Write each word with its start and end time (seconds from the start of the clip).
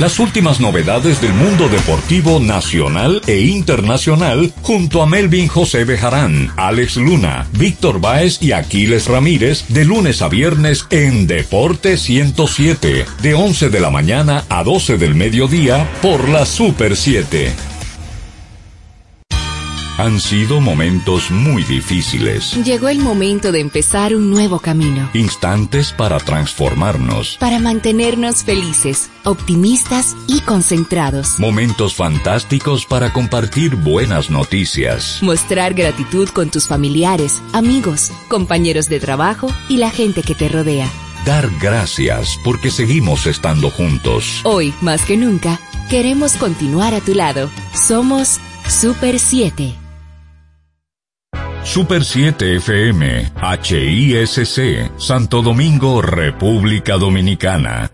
Las 0.00 0.18
últimas 0.18 0.58
novedades 0.58 1.20
del 1.20 1.32
mundo 1.34 1.68
deportivo 1.68 2.40
nacional 2.40 3.22
e 3.28 3.42
internacional 3.42 4.52
junto 4.60 5.00
a 5.02 5.06
Melvin 5.06 5.46
José 5.46 5.84
Bejarán, 5.84 6.52
Alex 6.56 6.96
Luna, 6.96 7.46
Víctor 7.52 8.00
Báez 8.00 8.42
y 8.42 8.50
Aquiles 8.50 9.06
Ramírez 9.06 9.66
de 9.68 9.84
lunes 9.84 10.20
a 10.20 10.28
viernes 10.28 10.86
en 10.90 11.28
Deporte 11.28 11.96
107, 11.96 13.06
de 13.22 13.34
11 13.34 13.70
de 13.70 13.80
la 13.80 13.90
mañana 13.90 14.44
a 14.48 14.64
12 14.64 14.98
del 14.98 15.14
mediodía 15.14 15.88
por 16.02 16.28
la 16.28 16.44
Super 16.44 16.96
7. 16.96 17.73
Han 19.96 20.18
sido 20.18 20.60
momentos 20.60 21.30
muy 21.30 21.62
difíciles. 21.62 22.56
Llegó 22.64 22.88
el 22.88 22.98
momento 22.98 23.52
de 23.52 23.60
empezar 23.60 24.16
un 24.16 24.28
nuevo 24.28 24.58
camino. 24.58 25.08
Instantes 25.14 25.92
para 25.92 26.18
transformarnos. 26.18 27.36
Para 27.38 27.60
mantenernos 27.60 28.42
felices, 28.42 29.08
optimistas 29.22 30.16
y 30.26 30.40
concentrados. 30.40 31.38
Momentos 31.38 31.94
fantásticos 31.94 32.86
para 32.86 33.12
compartir 33.12 33.76
buenas 33.76 34.30
noticias. 34.30 35.20
Mostrar 35.22 35.74
gratitud 35.74 36.28
con 36.30 36.50
tus 36.50 36.66
familiares, 36.66 37.40
amigos, 37.52 38.10
compañeros 38.26 38.88
de 38.88 38.98
trabajo 38.98 39.46
y 39.68 39.76
la 39.76 39.90
gente 39.90 40.24
que 40.24 40.34
te 40.34 40.48
rodea. 40.48 40.90
Dar 41.24 41.48
gracias 41.60 42.36
porque 42.42 42.72
seguimos 42.72 43.28
estando 43.28 43.70
juntos. 43.70 44.40
Hoy, 44.42 44.74
más 44.80 45.04
que 45.04 45.16
nunca, 45.16 45.60
queremos 45.88 46.34
continuar 46.34 46.94
a 46.94 47.00
tu 47.00 47.14
lado. 47.14 47.48
Somos 47.74 48.40
Super 48.68 49.20
7. 49.20 49.83
Super 51.64 52.04
7 52.04 52.56
FM, 52.56 53.32
HISC, 53.40 54.92
Santo 54.98 55.40
Domingo, 55.40 56.02
República 56.02 56.98
Dominicana. 56.98 57.90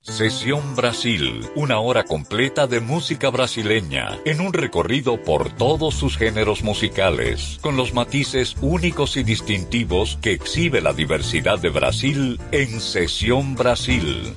Sesión 0.00 0.76
Brasil, 0.76 1.44
una 1.56 1.80
hora 1.80 2.04
completa 2.04 2.68
de 2.68 2.78
música 2.80 3.30
brasileña, 3.30 4.20
en 4.24 4.40
un 4.40 4.52
recorrido 4.52 5.20
por 5.22 5.50
todos 5.50 5.96
sus 5.96 6.16
géneros 6.16 6.62
musicales, 6.62 7.58
con 7.60 7.76
los 7.76 7.92
matices 7.92 8.54
únicos 8.60 9.16
y 9.16 9.24
distintivos 9.24 10.16
que 10.22 10.32
exhibe 10.32 10.80
la 10.80 10.92
diversidad 10.92 11.58
de 11.58 11.70
Brasil 11.70 12.40
en 12.52 12.80
Sesión 12.80 13.56
Brasil. 13.56 14.34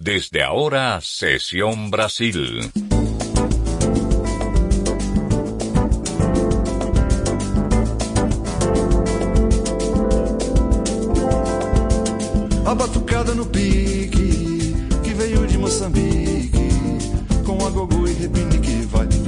Desde 0.00 0.42
ahora, 0.42 1.00
Sesión 1.00 1.90
Brasil. 1.90 2.60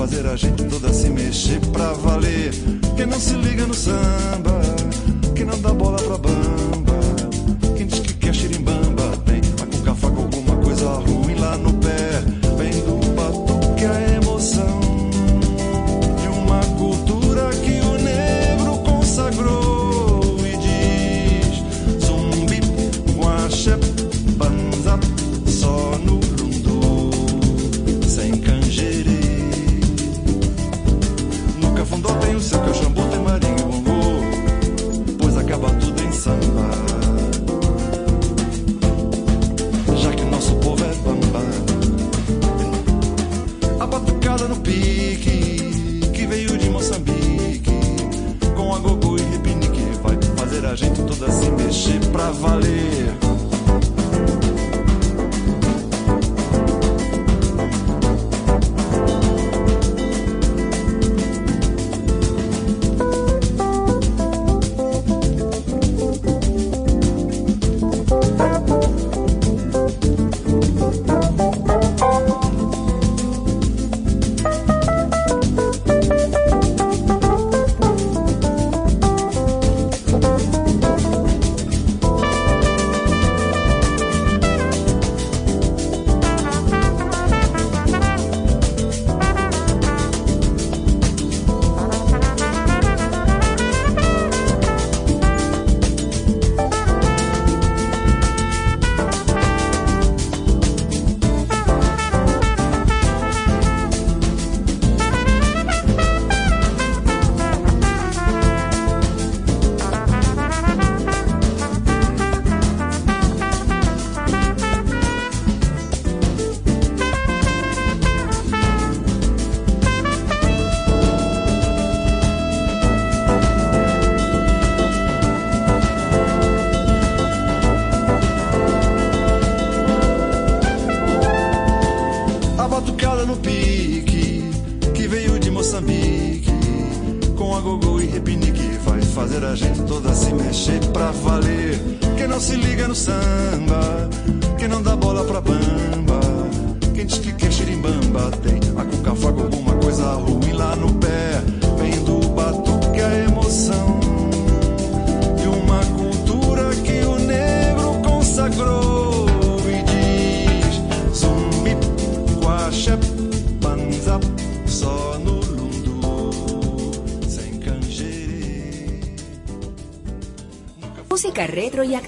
Fazer 0.07 0.27
a 0.29 0.37
gente 0.37 0.63
toda 0.67 0.93
se 0.93 1.11
mexer 1.11 1.61
pra 1.73 1.93
valer. 1.93 2.53
Quem 2.97 3.07
não 3.07 3.19
se 3.19 3.35
liga 3.35 3.67
no 3.67 3.75
samba, 3.75 4.61
que 5.35 5.45
não 5.45 5.61
dá 5.61 5.75
bola 5.75 5.99
pra 5.99 6.16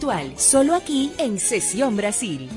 mensual, 0.09 0.33
solo 0.37 0.75
aquí 0.75 1.13
en 1.19 1.39
Sesión 1.39 1.97
Brasil. 1.97 2.49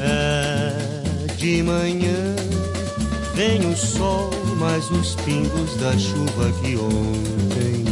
É 0.00 1.36
de 1.36 1.62
manhã 1.62 2.34
vem 3.34 3.64
o 3.66 3.76
sol, 3.76 4.30
mas 4.58 4.90
os 4.90 5.14
pingos 5.24 5.76
da 5.80 5.96
chuva 5.96 6.50
que 6.60 6.76
ontem 6.76 7.84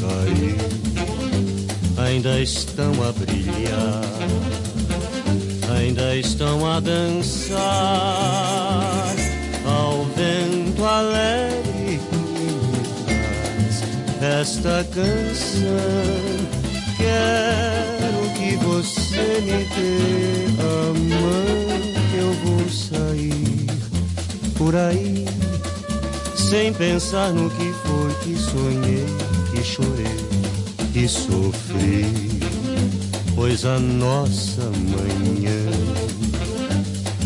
caiu 0.00 0.78
ainda 2.06 2.40
estão 2.40 2.92
a 3.06 3.12
esta 14.48 14.82
canção. 14.94 15.76
Quero 16.96 18.20
que 18.34 18.56
você 18.64 19.42
me 19.42 19.64
dê 19.74 20.46
a 20.58 20.94
mão 20.94 21.76
que 22.10 22.16
eu 22.16 22.32
vou 22.44 22.64
sair 22.70 23.66
por 24.56 24.74
aí 24.74 25.26
sem 26.34 26.72
pensar 26.72 27.30
no 27.30 27.50
que 27.50 27.72
foi 27.84 28.14
que 28.22 28.34
sonhei, 28.40 29.06
que 29.52 29.62
chorei, 29.62 30.16
que 30.94 31.06
sofri. 31.06 32.06
Pois 33.34 33.66
a 33.66 33.78
nossa 33.78 34.62
manhã 34.62 35.66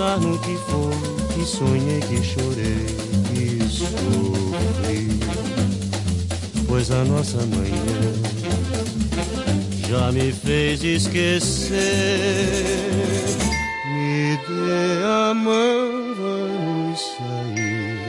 pensar 0.00 0.18
no 0.18 0.38
que 0.38 0.56
foi 0.56 0.94
que 1.34 1.44
sonhei, 1.44 2.00
que 2.00 2.22
chorei, 2.24 2.86
que 3.28 3.62
sofri. 3.68 5.08
Pois 6.66 6.90
a 6.90 7.04
nossa 7.04 7.36
manhã 7.38 8.12
já 9.86 10.10
me 10.10 10.32
fez 10.32 10.82
esquecer. 10.82 11.76
Me 13.92 14.38
dê 14.48 15.04
a 15.04 15.34
mão, 15.34 16.14
vamos 16.16 17.00
sair 17.18 18.00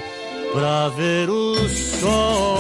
pra 0.54 0.88
ver 0.90 1.30
o 1.30 1.56
sol. 2.00 2.51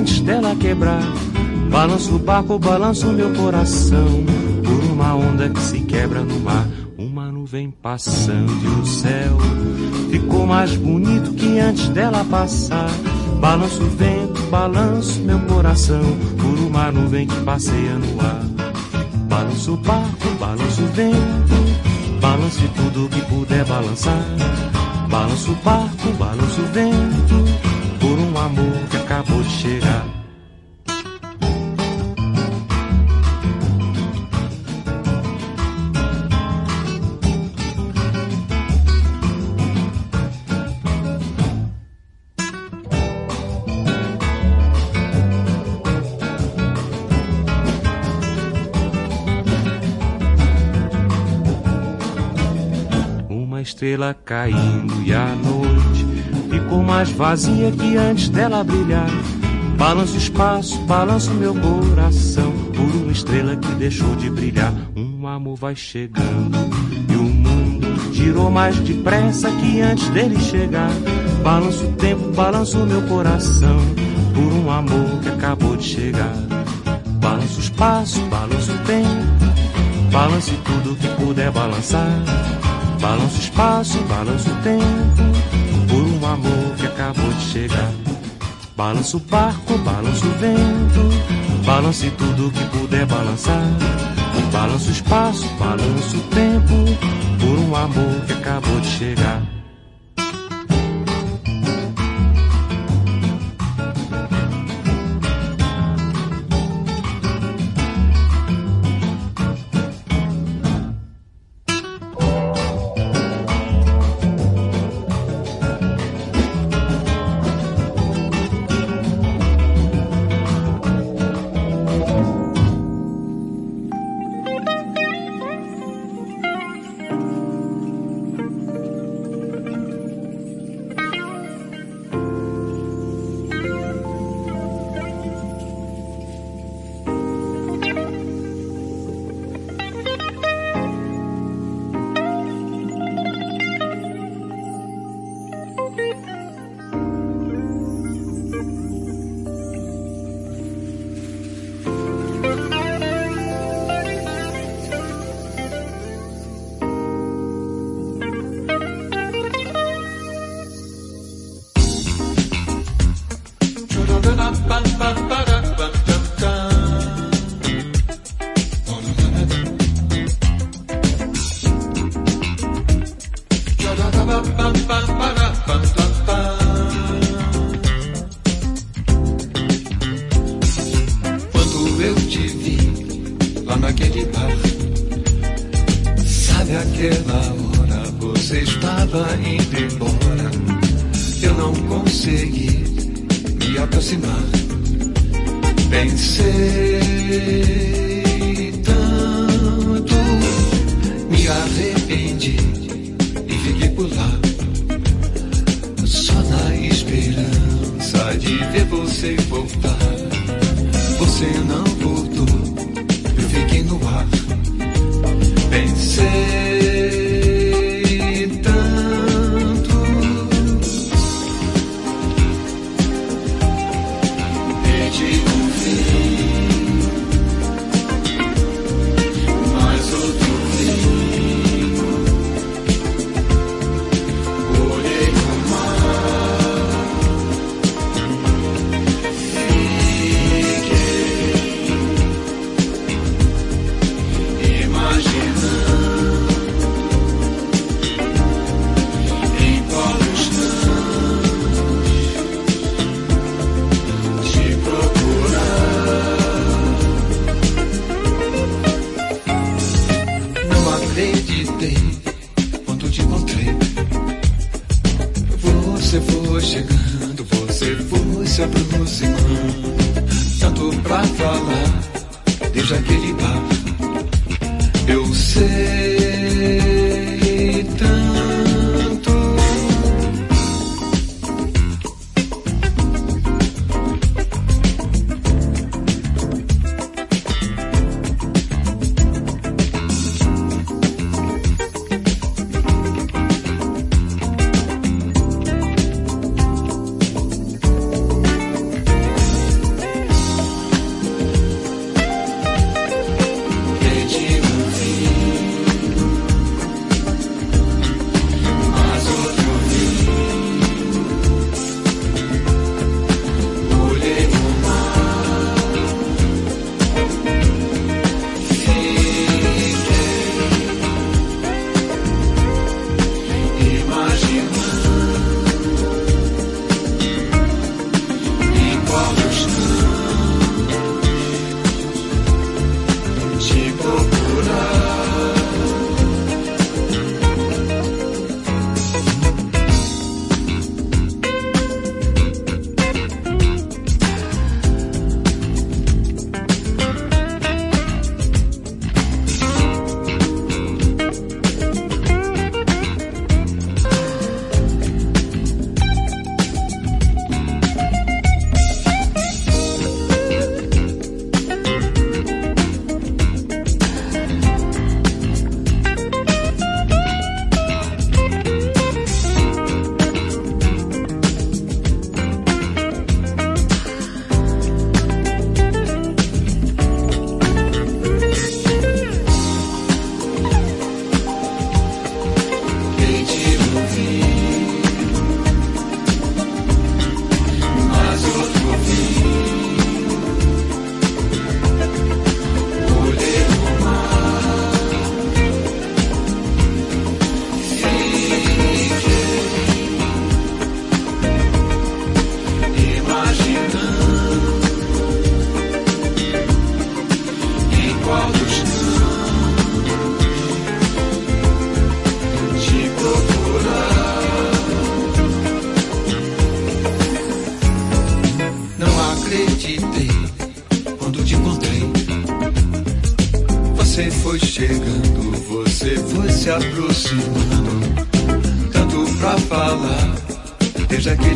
Antes 0.00 0.20
dela 0.20 0.56
quebrar. 0.56 1.02
Balanço 1.70 2.16
o 2.16 2.18
barco, 2.18 2.58
balanço 2.58 3.06
meu 3.08 3.32
coração 3.34 4.24
por 4.64 4.84
uma 4.90 5.14
onda 5.14 5.48
que 5.50 5.60
se 5.60 5.80
quebra 5.80 6.20
no 6.22 6.40
mar. 6.40 6.66
Uma 6.96 7.30
nuvem 7.30 7.70
passando 7.70 8.50
e 8.64 8.80
o 8.80 8.86
céu 8.86 9.36
ficou 10.10 10.46
mais 10.46 10.74
bonito 10.74 11.34
que 11.34 11.58
antes 11.58 11.88
dela 11.90 12.24
passar. 12.24 12.90
Balanço 13.40 13.82
o 13.82 13.90
vento, 13.90 14.40
balanço 14.50 15.20
meu 15.20 15.38
coração 15.40 16.02
por 16.38 16.58
uma 16.58 16.90
nuvem 16.90 17.26
que 17.26 17.36
passeia 17.42 17.94
no 17.94 18.20
ar. 18.20 18.42
Balanço 19.28 19.74
o 19.74 19.76
barco, 19.76 20.28
balanço 20.38 20.82
o 20.82 20.86
vento, 20.86 22.20
balance 22.20 22.68
tudo 22.74 23.08
que 23.08 23.20
puder 23.26 23.66
balançar. 23.66 24.24
Balanço 25.10 25.52
o 25.52 25.54
barco, 25.56 26.12
balanço 26.18 26.60
o 26.60 26.66
vento, 26.66 27.59
por 28.10 28.18
um 28.18 28.36
amor 28.36 28.88
que 28.90 28.96
acabou 28.96 29.40
de 29.40 29.50
chegar. 29.50 30.19
Estrela 53.80 54.14
caindo 54.26 55.02
e 55.06 55.14
a 55.14 55.34
noite 55.36 56.04
ficou 56.50 56.82
mais 56.82 57.10
vazia 57.12 57.72
que 57.72 57.96
antes 57.96 58.28
dela 58.28 58.62
brilhar. 58.62 59.08
Balança 59.78 60.12
o 60.12 60.18
espaço, 60.18 60.78
balança 60.82 61.30
o 61.30 61.34
meu 61.34 61.54
coração 61.54 62.52
por 62.74 62.94
uma 63.00 63.10
estrela 63.10 63.56
que 63.56 63.68
deixou 63.76 64.14
de 64.16 64.28
brilhar. 64.28 64.74
Um 64.94 65.26
amor 65.26 65.56
vai 65.56 65.74
chegando 65.74 66.58
e 67.10 67.16
o 67.16 67.22
mundo 67.22 68.12
girou 68.12 68.50
mais 68.50 68.76
depressa 68.80 69.50
que 69.50 69.80
antes 69.80 70.06
dele 70.10 70.38
chegar. 70.38 70.90
Balança 71.42 71.82
o 71.82 71.92
tempo, 71.92 72.32
balança 72.32 72.76
o 72.76 72.86
meu 72.86 73.00
coração 73.08 73.78
por 74.34 74.52
um 74.52 74.70
amor 74.70 75.20
que 75.22 75.30
acabou 75.30 75.74
de 75.78 75.84
chegar. 75.84 76.34
Balança 77.18 77.56
o 77.56 77.60
espaço, 77.60 78.20
balança 78.26 78.72
o 78.72 78.78
tempo, 78.80 80.10
balance 80.12 80.52
tudo 80.66 80.96
que 80.96 81.08
puder 81.24 81.50
balançar. 81.50 82.59
Balança 83.00 83.36
o 83.36 83.40
espaço, 83.40 83.98
balança 84.02 84.50
o 84.50 84.56
tempo, 84.62 85.88
por 85.88 86.02
um 86.02 86.26
amor 86.26 86.76
que 86.76 86.86
acabou 86.86 87.32
de 87.32 87.40
chegar. 87.40 87.90
Balança 88.76 89.16
o 89.16 89.20
barco, 89.20 89.78
balança 89.78 90.26
o 90.26 90.30
vento, 90.32 91.64
balance 91.64 92.10
tudo 92.10 92.52
que 92.52 92.64
puder 92.66 93.06
balançar. 93.06 93.64
Balança 94.52 94.88
o 94.88 94.92
espaço, 94.92 95.46
balança 95.58 96.16
o 96.16 96.20
tempo, 96.28 96.74
por 97.38 97.58
um 97.58 97.74
amor 97.74 98.20
que 98.26 98.34
acabou 98.34 98.80
de 98.80 98.88
chegar. 98.88 99.59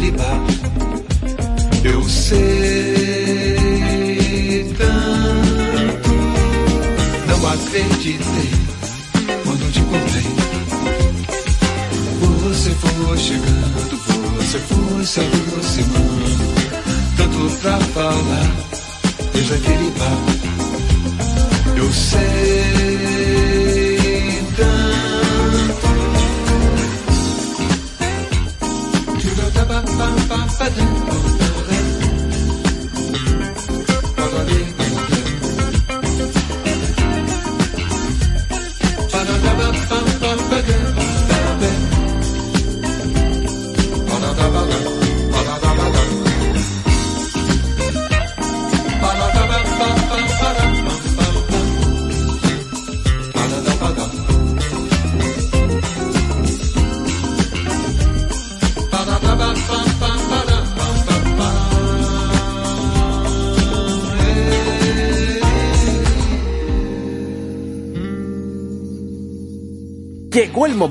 liba 0.05 0.54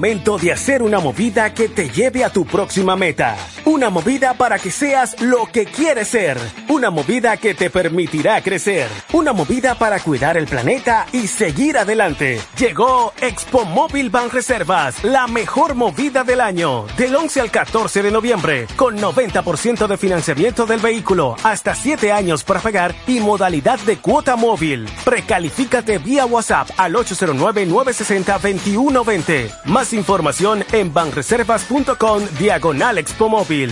momento 0.04 0.38
de 0.38 0.52
hacer 0.52 0.84
una 0.84 1.00
movida 1.00 1.54
que 1.54 1.70
te 1.70 1.88
lleve 1.88 2.26
a 2.26 2.30
tu 2.30 2.44
próxima 2.44 2.98
meta. 2.98 3.38
Una 3.64 3.90
movida 3.90 4.34
para 4.34 4.60
que 4.60 4.70
seas 4.70 5.22
lo 5.22 5.46
que 5.46 5.64
quieres 5.64 6.10
ser. 6.10 6.38
Una 6.84 6.92
movida 6.92 7.38
que 7.38 7.54
te 7.54 7.70
permitirá 7.70 8.42
crecer. 8.42 8.90
Una 9.14 9.32
movida 9.32 9.76
para 9.76 10.02
cuidar 10.02 10.36
el 10.36 10.48
planeta 10.48 11.06
y 11.14 11.28
seguir 11.28 11.78
adelante. 11.78 12.42
Llegó 12.58 13.14
Expo 13.22 13.64
Móvil 13.64 14.10
Ban 14.10 14.30
Reservas, 14.30 15.02
la 15.02 15.28
mejor 15.28 15.76
movida 15.76 16.26
del 16.26 16.42
año. 16.42 16.86
Del 16.98 17.16
11 17.16 17.40
al 17.40 17.52
14 17.52 18.04
de 18.04 18.12
noviembre, 18.12 18.68
con 18.76 18.98
90% 18.98 19.88
de 19.88 19.98
financiamiento 19.98 20.66
del 20.66 20.82
vehículo, 20.82 21.38
hasta 21.44 21.74
7 21.74 22.12
años 22.12 22.44
para 22.44 22.60
pagar 22.60 22.94
y 23.08 23.22
modalidad 23.22 23.80
de 23.80 24.00
cuota 24.00 24.36
móvil. 24.36 24.86
Precalifícate 25.06 26.00
vía 26.00 26.26
WhatsApp 26.26 26.68
al 26.76 26.96
809-960-2120 26.96 29.52
más 29.68 29.94
información 29.94 30.66
en 30.74 30.94
banreservas.com 30.94 32.24
diagonal 32.38 32.98
Expo 32.98 33.30
Móvil. 33.30 33.72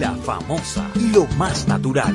la 0.00 0.12
famosa, 0.14 0.86
lo 1.12 1.26
más 1.36 1.68
natural. 1.68 2.14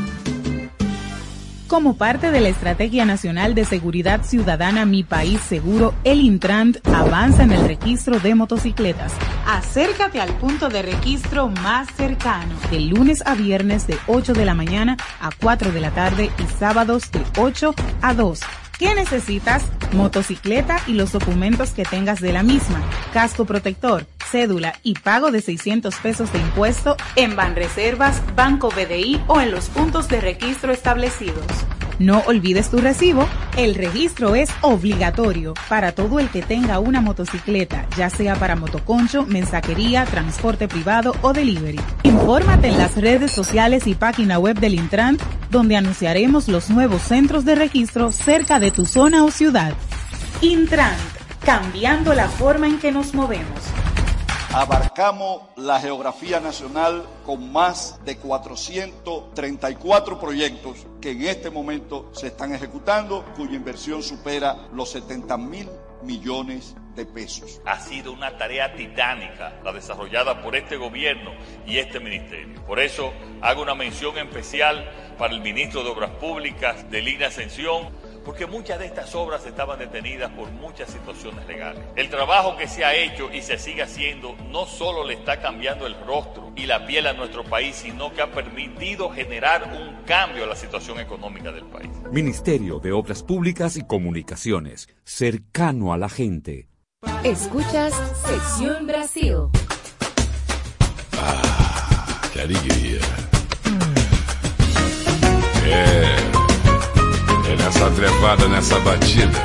Como 1.67 1.97
parte 1.97 2.29
de 2.29 2.39
la 2.39 2.49
Estrategia 2.49 3.03
Nacional 3.03 3.55
de 3.55 3.65
Seguridad 3.65 4.23
Ciudadana 4.23 4.85
Mi 4.85 5.03
País 5.03 5.41
Seguro, 5.41 5.95
el 6.03 6.21
Intrant 6.21 6.77
avanza 6.87 7.43
en 7.43 7.51
el 7.51 7.67
registro 7.67 8.19
de 8.19 8.35
motocicletas. 8.35 9.11
Acércate 9.47 10.21
al 10.21 10.29
punto 10.37 10.69
de 10.69 10.83
registro 10.83 11.49
más 11.49 11.87
cercano, 11.95 12.53
de 12.69 12.79
lunes 12.79 13.23
a 13.25 13.33
viernes 13.33 13.87
de 13.87 13.97
8 14.05 14.33
de 14.33 14.45
la 14.45 14.53
mañana 14.53 14.97
a 15.19 15.29
4 15.31 15.71
de 15.71 15.81
la 15.81 15.89
tarde 15.91 16.29
y 16.37 16.59
sábados 16.59 17.11
de 17.11 17.23
8 17.39 17.73
a 18.01 18.13
2 18.13 18.39
¿Qué 18.83 18.93
necesitas? 18.95 19.63
Motocicleta 19.93 20.77
y 20.87 20.91
los 20.91 21.13
documentos 21.13 21.69
que 21.69 21.85
tengas 21.85 22.19
de 22.19 22.33
la 22.33 22.43
misma, 22.43 22.83
casco 23.13 23.45
protector, 23.45 24.05
cédula 24.29 24.77
y 24.83 24.95
pago 24.95 25.31
de 25.31 25.39
600 25.39 25.95
pesos 25.99 26.33
de 26.33 26.39
impuesto 26.39 26.97
en 27.15 27.37
Banreservas, 27.37 28.21
Banco 28.35 28.67
BDI 28.71 29.21
o 29.27 29.39
en 29.39 29.51
los 29.51 29.69
puntos 29.69 30.09
de 30.09 30.19
registro 30.19 30.73
establecidos. 30.73 31.45
No 31.99 32.19
olvides 32.25 32.69
tu 32.69 32.77
recibo. 32.77 33.27
El 33.57 33.75
registro 33.75 34.35
es 34.35 34.49
obligatorio 34.61 35.53
para 35.69 35.93
todo 35.93 36.19
el 36.19 36.29
que 36.29 36.41
tenga 36.41 36.79
una 36.79 37.01
motocicleta, 37.01 37.85
ya 37.97 38.09
sea 38.09 38.35
para 38.35 38.55
motoconcho, 38.55 39.25
mensajería, 39.25 40.05
transporte 40.05 40.67
privado 40.67 41.15
o 41.21 41.33
delivery. 41.33 41.79
Infórmate 42.03 42.69
en 42.69 42.77
las 42.77 42.95
redes 42.95 43.31
sociales 43.31 43.87
y 43.87 43.95
página 43.95 44.39
web 44.39 44.59
del 44.59 44.75
Intran, 44.75 45.17
donde 45.51 45.77
anunciaremos 45.77 46.47
los 46.47 46.69
nuevos 46.69 47.01
centros 47.01 47.45
de 47.45 47.55
registro 47.55 48.11
cerca 48.11 48.59
de 48.59 48.71
tu 48.71 48.85
zona 48.85 49.23
o 49.23 49.31
ciudad. 49.31 49.73
Intran, 50.41 50.95
cambiando 51.45 52.13
la 52.13 52.27
forma 52.27 52.67
en 52.67 52.79
que 52.79 52.91
nos 52.91 53.13
movemos 53.13 53.82
abarcamos 54.53 55.41
la 55.55 55.79
geografía 55.79 56.39
nacional 56.39 57.03
con 57.25 57.51
más 57.51 57.99
de 58.05 58.17
434 58.17 60.19
proyectos 60.19 60.85
que 61.01 61.09
en 61.11 61.23
este 61.23 61.49
momento 61.49 62.11
se 62.13 62.27
están 62.27 62.53
ejecutando, 62.53 63.25
cuya 63.35 63.55
inversión 63.55 64.03
supera 64.03 64.67
los 64.71 64.91
70 64.91 65.37
mil 65.37 65.67
millones 66.03 66.75
de 66.95 67.07
pesos. 67.07 67.61
Ha 67.65 67.79
sido 67.79 68.11
una 68.11 68.37
tarea 68.37 68.75
titánica 68.75 69.59
la 69.63 69.73
desarrollada 69.73 70.43
por 70.43 70.55
este 70.55 70.77
gobierno 70.77 71.31
y 71.65 71.79
este 71.79 71.99
ministerio. 71.99 72.63
Por 72.65 72.79
eso 72.79 73.11
hago 73.41 73.63
una 73.63 73.73
mención 73.73 74.15
especial 74.19 74.87
para 75.17 75.33
el 75.33 75.41
ministro 75.41 75.83
de 75.83 75.89
Obras 75.89 76.11
Públicas 76.11 76.91
de 76.91 77.01
Línea 77.01 77.29
Ascensión 77.29 77.89
porque 78.23 78.45
muchas 78.45 78.79
de 78.79 78.85
estas 78.85 79.13
obras 79.15 79.45
estaban 79.45 79.79
detenidas 79.79 80.31
por 80.31 80.49
muchas 80.51 80.89
situaciones 80.89 81.45
legales. 81.47 81.83
El 81.95 82.09
trabajo 82.09 82.57
que 82.57 82.67
se 82.67 82.85
ha 82.85 82.95
hecho 82.95 83.31
y 83.31 83.41
se 83.41 83.57
sigue 83.57 83.83
haciendo 83.83 84.35
no 84.51 84.65
solo 84.65 85.05
le 85.05 85.15
está 85.15 85.41
cambiando 85.41 85.87
el 85.87 85.95
rostro 86.05 86.51
y 86.55 86.65
la 86.65 86.85
piel 86.85 87.07
a 87.07 87.13
nuestro 87.13 87.43
país, 87.43 87.75
sino 87.75 88.13
que 88.13 88.21
ha 88.21 88.31
permitido 88.31 89.09
generar 89.09 89.71
un 89.73 90.03
cambio 90.05 90.43
a 90.43 90.47
la 90.47 90.55
situación 90.55 90.99
económica 90.99 91.51
del 91.51 91.65
país. 91.65 91.89
Ministerio 92.11 92.79
de 92.79 92.91
Obras 92.91 93.23
Públicas 93.23 93.77
y 93.77 93.85
Comunicaciones, 93.85 94.87
cercano 95.03 95.93
a 95.93 95.97
la 95.97 96.09
gente. 96.09 96.67
Escuchas 97.23 97.93
Sección 98.25 98.87
Brasil. 98.87 99.37
Ah, 101.17 102.21
qué 102.33 102.41
alegría. 102.41 102.99
Eh. 105.65 106.19
É 106.19 106.22
nessa 107.63 107.89
trevada, 107.91 108.49
nessa 108.49 108.77
batida. 108.79 109.37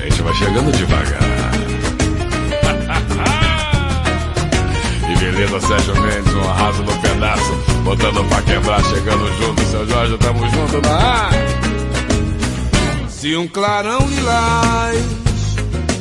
A 0.00 0.04
gente 0.04 0.22
vai 0.22 0.34
chegando 0.34 0.72
devagar. 0.72 1.22
e 5.08 5.16
beleza, 5.16 5.60
Sérgio 5.60 5.94
Mendes, 6.02 6.34
um 6.34 6.50
arraso 6.50 6.82
no 6.82 6.92
pedaço. 7.00 7.52
Botando 7.84 8.28
pra 8.28 8.42
quebrar, 8.42 8.82
chegando 8.84 9.32
junto. 9.38 9.62
Seu 9.70 9.88
Jorge, 9.88 10.18
tamo 10.18 10.40
junto 10.50 10.82
na. 10.82 11.30
Se 13.08 13.36
um 13.36 13.46
clarão 13.46 14.00
lilás 14.08 14.98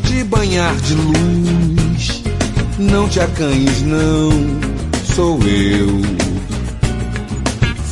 te 0.08 0.24
banhar 0.24 0.76
de 0.78 0.96
luz, 0.96 2.24
não 2.80 3.08
te 3.08 3.20
acanhes, 3.20 3.84
não, 3.84 4.32
sou 5.14 5.40
eu. 5.44 6.02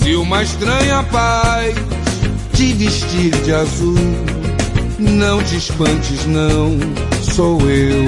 Se 0.01 0.15
uma 0.15 0.41
estranha 0.41 1.03
paz 1.03 1.75
te 2.59 2.73
vestir 2.73 3.31
de 3.45 3.53
azul. 3.53 3.95
Não 4.99 5.41
te 5.41 5.55
espantes, 5.55 6.25
não, 6.25 6.77
sou 7.21 7.57
eu. 7.61 8.03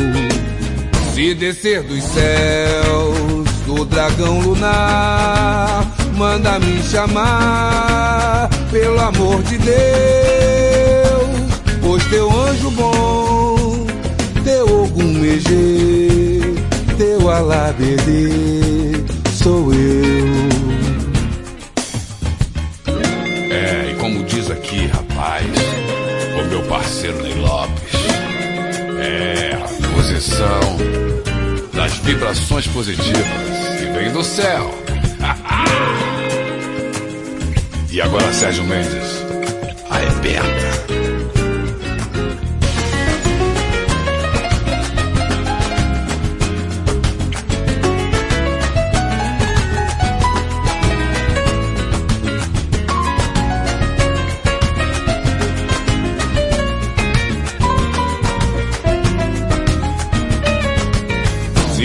Se 1.13 1.33
descer 1.33 1.81
dos 1.83 2.03
céus, 2.03 3.49
do 3.65 3.85
dragão 3.85 4.41
lunar, 4.41 5.89
manda 6.17 6.59
me 6.59 6.83
chamar, 6.83 8.49
pelo 8.69 8.99
amor 8.99 9.41
de 9.43 9.57
Deus. 9.57 9.79
Pois 11.81 12.03
teu 12.07 12.29
anjo 12.29 12.71
bom, 12.71 13.87
teu 14.43 14.83
Ogum 14.83 15.13
Megê, 15.13 16.41
teu 16.97 17.29
Alabedê, 17.29 19.01
sou 19.31 19.73
eu. 19.73 20.51
Aqui, 24.51 24.87
rapaz, 24.87 25.45
o 26.39 26.43
meu 26.49 26.63
parceiro 26.63 27.21
Ney 27.21 27.35
Lopes. 27.35 27.93
É 28.99 29.51
a 29.55 29.67
posição 29.93 30.59
das 31.73 31.93
vibrações 31.99 32.67
positivas 32.67 33.23
que 33.79 33.85
vem 33.97 34.11
do 34.11 34.21
céu. 34.23 34.69
e 37.91 38.01
agora, 38.01 38.33
Sérgio 38.33 38.65
Mendes, 38.65 39.23
arrebenta. 39.89 40.70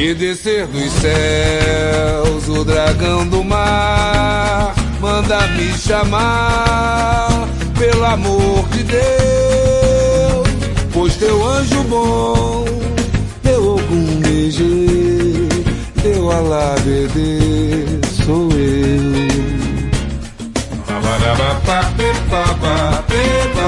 Se 0.06 0.14
descer 0.14 0.68
dos 0.68 0.92
céus 0.92 2.48
o 2.48 2.64
dragão 2.64 3.26
do 3.26 3.42
mar 3.42 4.72
manda 5.00 5.48
me 5.48 5.76
chamar, 5.76 7.48
pelo 7.76 8.04
amor 8.04 8.68
de 8.68 8.84
Deus, 8.84 10.48
pois 10.92 11.16
teu 11.16 11.44
anjo 11.44 11.82
bom, 11.88 12.64
teu 13.42 13.72
Ogum 13.72 14.20
Megê, 14.20 15.48
teu 16.00 16.30
Alabedê, 16.30 17.98
sou 18.24 18.48
eu. 18.52 19.26
Paparabá, 20.86 21.60
pepa, 21.96 23.02
pepa, 23.08 23.66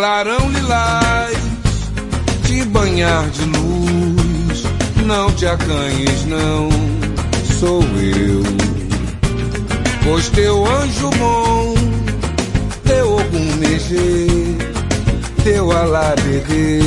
clarão 0.00 0.50
lilás 0.50 1.36
te 2.44 2.64
banhar 2.64 3.28
de 3.28 3.44
luz, 3.44 4.64
não 5.04 5.30
te 5.32 5.44
acanhes, 5.44 6.24
não, 6.24 6.70
sou 7.58 7.82
eu. 7.82 8.42
Pois 10.02 10.30
teu 10.30 10.64
anjo 10.64 11.10
bom, 11.18 11.74
teu 12.82 13.18
algum 13.18 13.56
mexer, 13.56 14.56
teu 15.44 15.70
alá 15.70 16.14
bebê, 16.24 16.80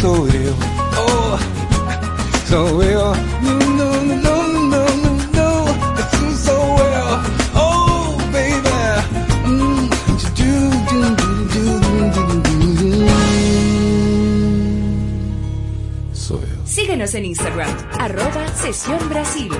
sou 0.00 0.28
eu. 0.28 0.54
Oh, 0.96 2.48
sou 2.48 2.84
eu. 2.84 3.37
Síguenos 17.08 17.14
en 17.14 17.24
Instagram, 17.24 17.68
arroba 17.98 18.48
Sesión 18.48 19.08
Brasil. 19.08 19.50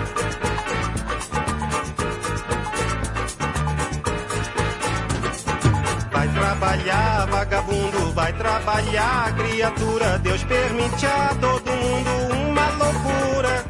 Vai 6.12 6.28
trabalhar, 6.28 7.26
vagabundo, 7.26 8.12
vai 8.12 8.32
trabalhar, 8.34 9.34
criatura. 9.36 10.18
Deus 10.18 10.44
permite 10.44 11.06
a 11.06 11.34
todo 11.40 11.70
mundo 11.70 12.10
uma 12.50 12.68
loucura. 12.70 13.64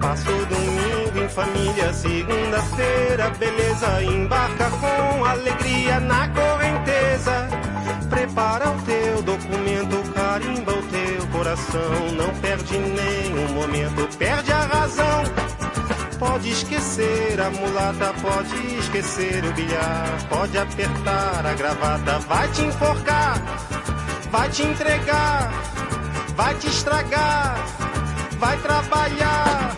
Passo 0.00 0.32
domingo 0.46 1.18
em 1.24 1.28
família, 1.28 1.92
segunda-feira, 1.94 3.30
beleza. 3.38 4.02
Embarca 4.02 4.70
com 4.70 5.24
alegria 5.24 6.00
na 6.00 6.28
correnteza. 6.28 7.48
Prepara 8.10 8.70
o 8.70 8.82
teu 8.82 9.05
coração. 11.46 12.12
Não 12.16 12.34
perde 12.40 12.76
nenhum 12.76 13.48
momento, 13.54 14.08
perde 14.18 14.50
a 14.52 14.60
razão. 14.62 15.22
Pode 16.18 16.50
esquecer 16.50 17.40
a 17.40 17.50
mulata, 17.50 18.12
pode 18.20 18.76
esquecer 18.78 19.44
o 19.44 19.52
bilhar, 19.52 20.28
pode 20.28 20.58
apertar 20.58 21.46
a 21.46 21.54
gravata, 21.54 22.18
vai 22.20 22.48
te 22.48 22.62
enforcar, 22.62 23.42
vai 24.30 24.48
te 24.48 24.62
entregar, 24.62 25.52
vai 26.34 26.54
te 26.54 26.66
estragar, 26.68 27.56
vai 28.38 28.56
trabalhar. 28.58 29.76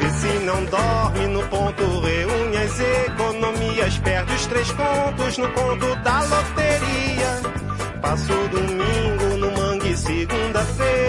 E 0.00 0.10
se 0.20 0.44
não 0.44 0.64
dorme 0.64 1.26
no 1.26 1.42
ponto, 1.48 2.00
reúne 2.00 2.56
as 2.56 2.80
economias, 2.80 3.98
perde 3.98 4.34
os 4.34 4.46
três 4.46 4.72
pontos 4.72 5.38
no 5.38 5.48
conto 5.52 5.94
da 5.96 6.22
loteria. 6.22 7.58
Passa 8.00 8.32
o 8.32 8.48
domingo 8.48 8.77
no 8.77 8.77
mangue, 8.77 8.77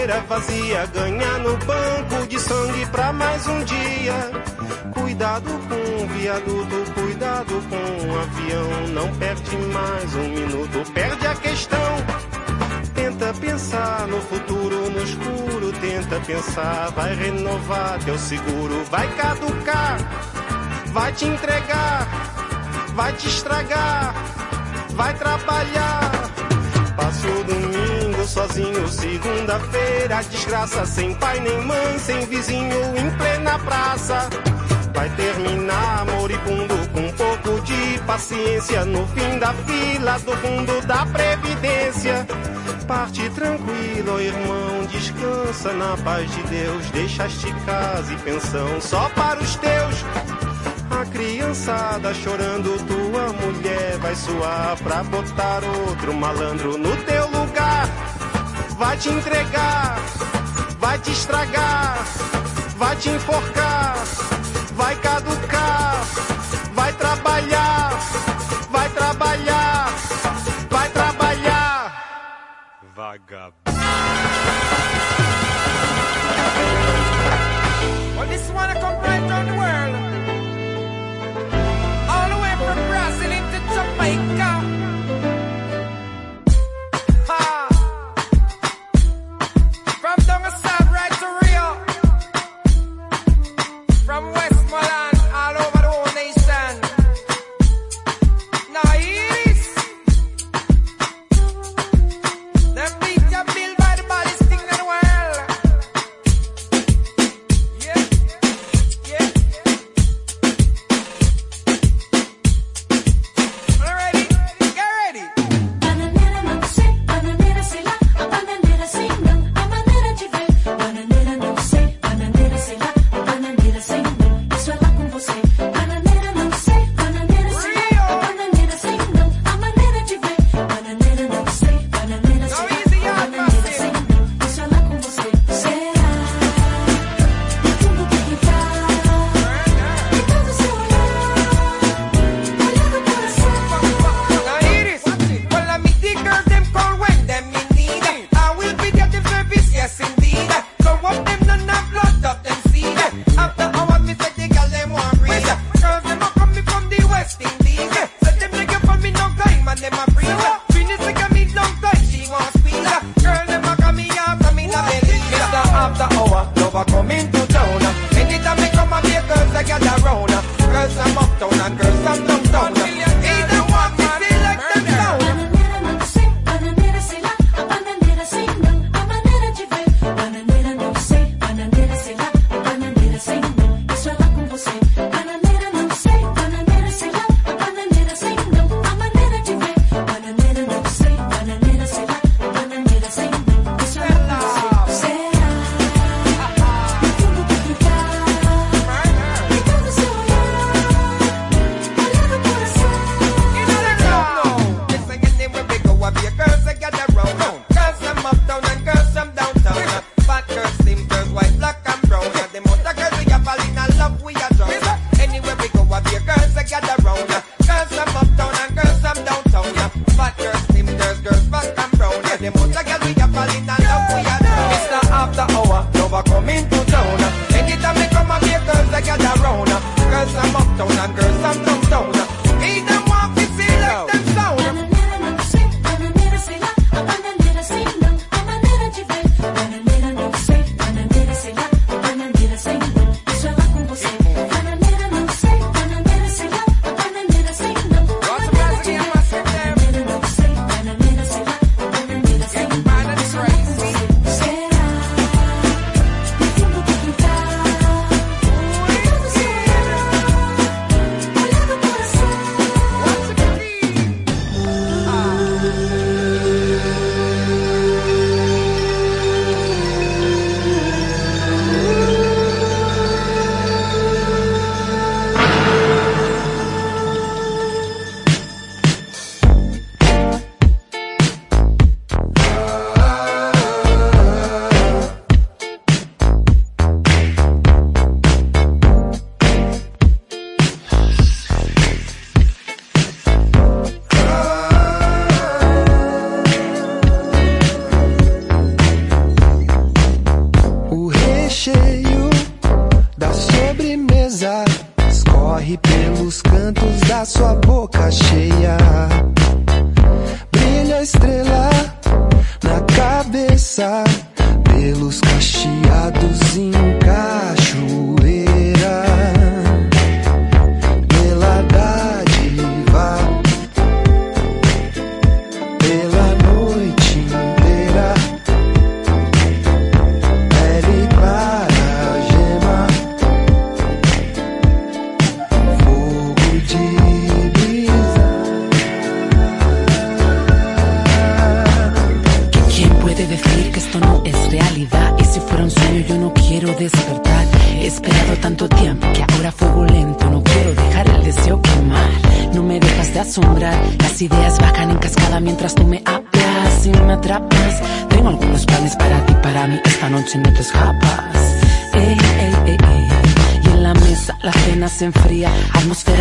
segunda-feira 0.00 0.20
vazia, 0.28 0.86
ganha 0.86 1.38
no 1.38 1.56
banco 1.58 2.26
de 2.26 2.40
sangue 2.40 2.86
pra 2.86 3.12
mais 3.12 3.46
um 3.46 3.64
dia. 3.64 4.30
Cuidado 4.94 5.50
com 5.68 6.04
o 6.04 6.08
viaduto, 6.08 6.92
cuidado 6.92 7.62
com 7.68 8.06
o 8.06 8.18
avião, 8.18 8.88
não 8.94 9.14
perde 9.16 9.56
mais 9.56 10.14
um 10.14 10.28
minuto, 10.28 10.92
perde 10.92 11.26
a 11.26 11.34
questão. 11.34 11.96
Tenta 12.94 13.34
pensar 13.34 14.06
no 14.06 14.20
futuro, 14.22 14.90
no 14.90 15.02
escuro, 15.02 15.72
tenta 15.80 16.20
pensar, 16.20 16.90
vai 16.92 17.14
renovar 17.14 17.98
teu 18.04 18.18
seguro, 18.18 18.84
vai 18.90 19.08
caducar, 19.16 19.98
vai 20.92 21.12
te 21.12 21.26
entregar, 21.26 22.08
vai 22.94 23.12
te 23.12 23.28
estragar, 23.28 24.14
vai 24.94 25.14
trabalhar. 25.14 26.10
Passo 26.96 27.26
o 27.26 27.44
domingo 27.44 27.79
sozinho, 28.30 28.86
segunda-feira, 28.88 30.22
desgraça, 30.30 30.86
sem 30.86 31.12
pai 31.16 31.40
nem 31.40 31.60
mãe, 31.62 31.98
sem 31.98 32.24
vizinho, 32.26 32.96
em 32.96 33.10
plena 33.16 33.58
praça. 33.58 34.30
Vai 34.94 35.08
terminar 35.10 36.06
moribundo 36.06 36.74
com 36.92 37.00
um 37.00 37.12
pouco 37.12 37.60
de 37.62 37.98
paciência 38.06 38.84
no 38.84 39.06
fim 39.08 39.38
da 39.38 39.52
fila 39.52 40.18
do 40.20 40.32
fundo 40.36 40.86
da 40.86 41.06
previdência. 41.06 42.26
Parte 42.86 43.28
tranquilo, 43.30 44.20
irmão, 44.20 44.86
descansa 44.90 45.72
na 45.72 45.96
paz 45.96 46.30
de 46.30 46.42
Deus. 46.44 46.90
Deixaste 46.90 47.52
casa 47.66 48.12
e 48.12 48.16
pensão 48.18 48.80
só 48.80 49.08
para 49.10 49.40
os 49.40 49.56
teus. 49.56 50.04
A 50.90 51.04
criançada 51.06 52.12
chorando, 52.14 52.76
tua 52.86 53.32
mulher 53.32 53.96
vai 53.98 54.14
suar 54.14 54.76
pra 54.82 55.02
botar 55.04 55.62
outro 55.88 56.12
malandro 56.12 56.76
no. 56.76 56.99
Vai 58.80 58.96
te 58.96 59.10
entregar, 59.10 59.98
vai 60.78 60.98
te 61.00 61.10
estragar, 61.10 61.98
vai 62.78 62.96
te 62.96 63.10
enforcar, 63.10 63.94
vai 64.72 64.96
caducar, 64.96 66.02
vai 66.72 66.90
trabalhar, 66.94 67.90
vai 68.70 68.88
trabalhar, 68.88 69.94
vai 70.70 70.88
trabalhar. 70.88 71.92
Vagabundo. 72.96 73.52
Well, 78.16 78.28
this 78.28 78.48
one 78.48 78.70
I 78.70 78.80
come 78.80 78.99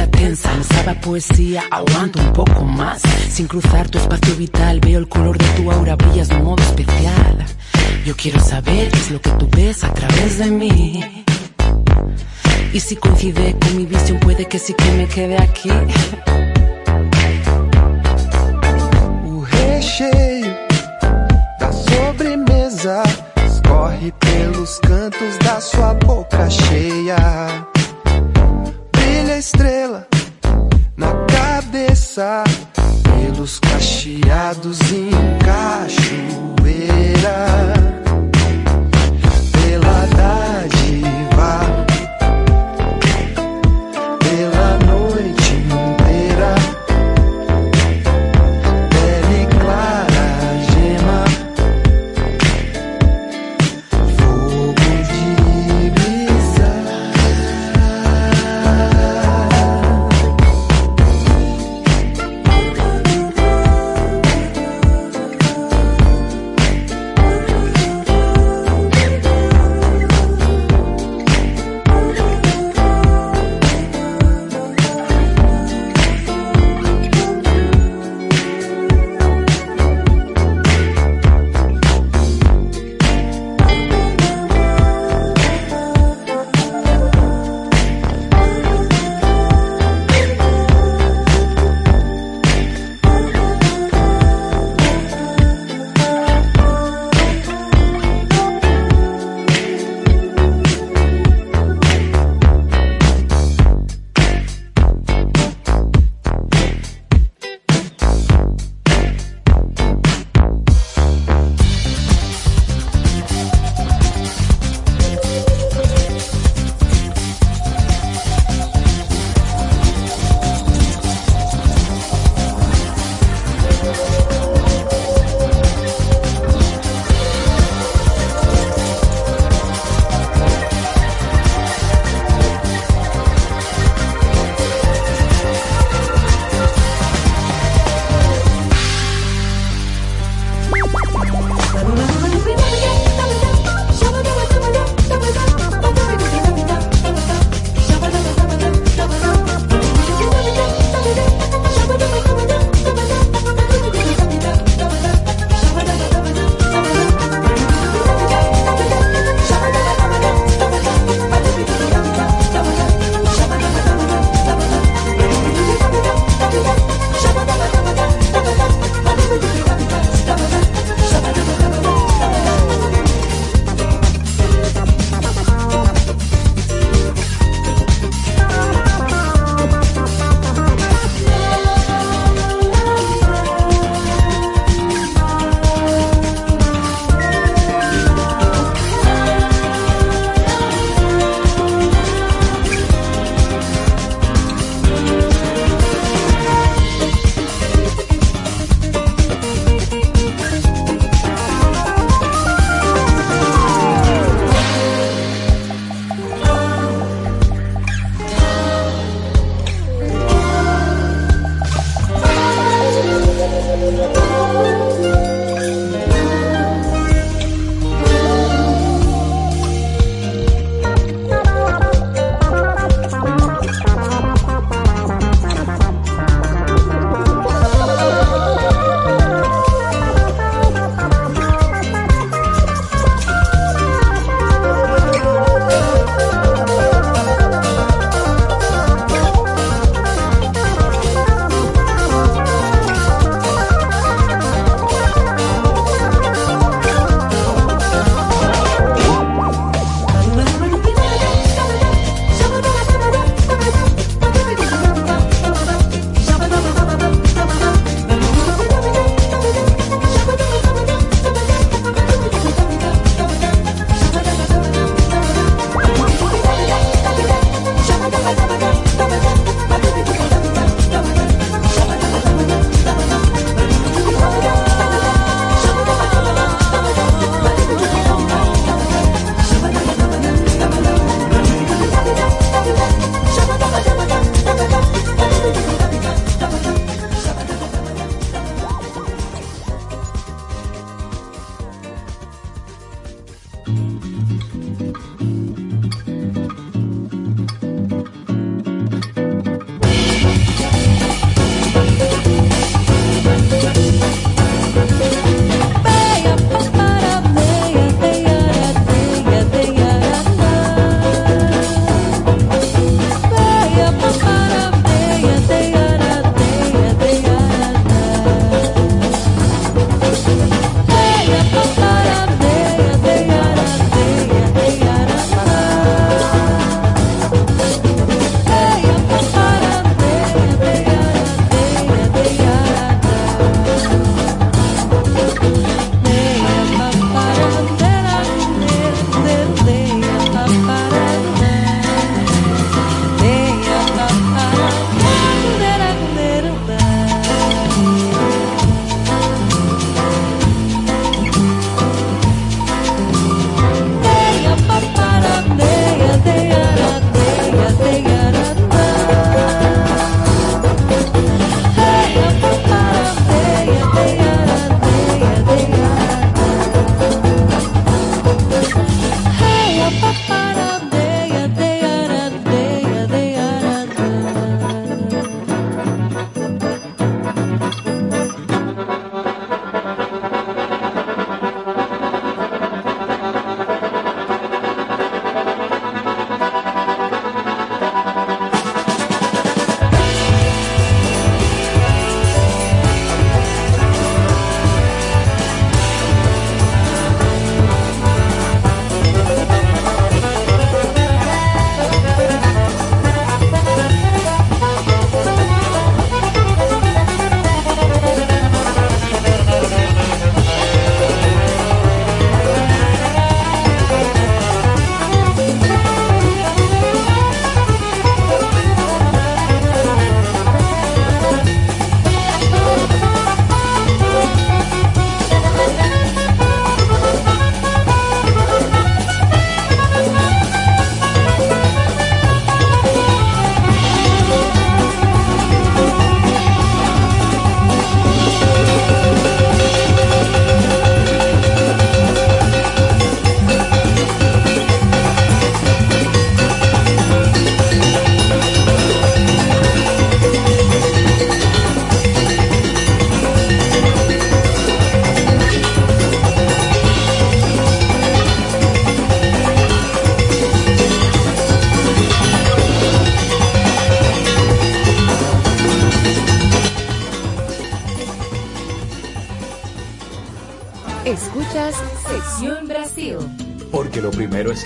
tensa, 0.09 0.53
me 0.55 0.63
sabe 0.63 0.91
a 0.91 1.01
poesía. 1.01 1.63
Aguanto 1.71 2.19
un 2.19 2.33
poco 2.33 2.63
más. 2.63 3.01
Sin 3.29 3.47
cruzar 3.47 3.89
tu 3.89 3.97
espacio 3.97 4.35
vital, 4.35 4.79
veo 4.79 4.99
el 4.99 5.07
color 5.07 5.37
de 5.37 5.45
tu 5.55 5.71
aura, 5.71 5.95
brillas 5.95 6.29
de 6.29 6.35
un 6.35 6.43
modo 6.45 6.61
especial. 6.63 7.45
Yo 8.05 8.15
quiero 8.15 8.39
saber 8.39 8.89
qué 8.89 8.97
es 8.97 9.11
lo 9.11 9.21
que 9.21 9.29
tú 9.31 9.47
ves 9.51 9.83
a 9.83 9.93
través 9.93 10.37
de 10.39 10.45
mí. 10.45 11.25
Y 12.73 12.79
si 12.79 12.95
coincide 12.95 13.55
con 13.59 13.77
mi 13.77 13.85
visión, 13.85 14.19
puede 14.19 14.45
que 14.45 14.59
sí 14.59 14.73
que 14.73 14.91
me 14.91 15.07
quede 15.07 15.37
aquí. 15.41 15.71
O 19.25 19.43
recheio 19.45 20.55
da 21.59 21.71
sobremesa 21.71 23.03
escorre 23.45 24.13
pelos 24.19 24.79
cantos 24.79 25.39
da 25.39 25.59
sua 25.59 25.93
boca 25.93 26.47
cheia. 26.47 27.69
Brilha 29.19 29.37
estrela 29.37 30.07
na 30.95 31.11
cabeça, 31.25 32.45
pelos 33.03 33.59
cacheados 33.59 34.79
em 34.93 35.11
cachoeira. 35.43 36.07
Pela 39.51 40.05
dádiva, 40.15 41.59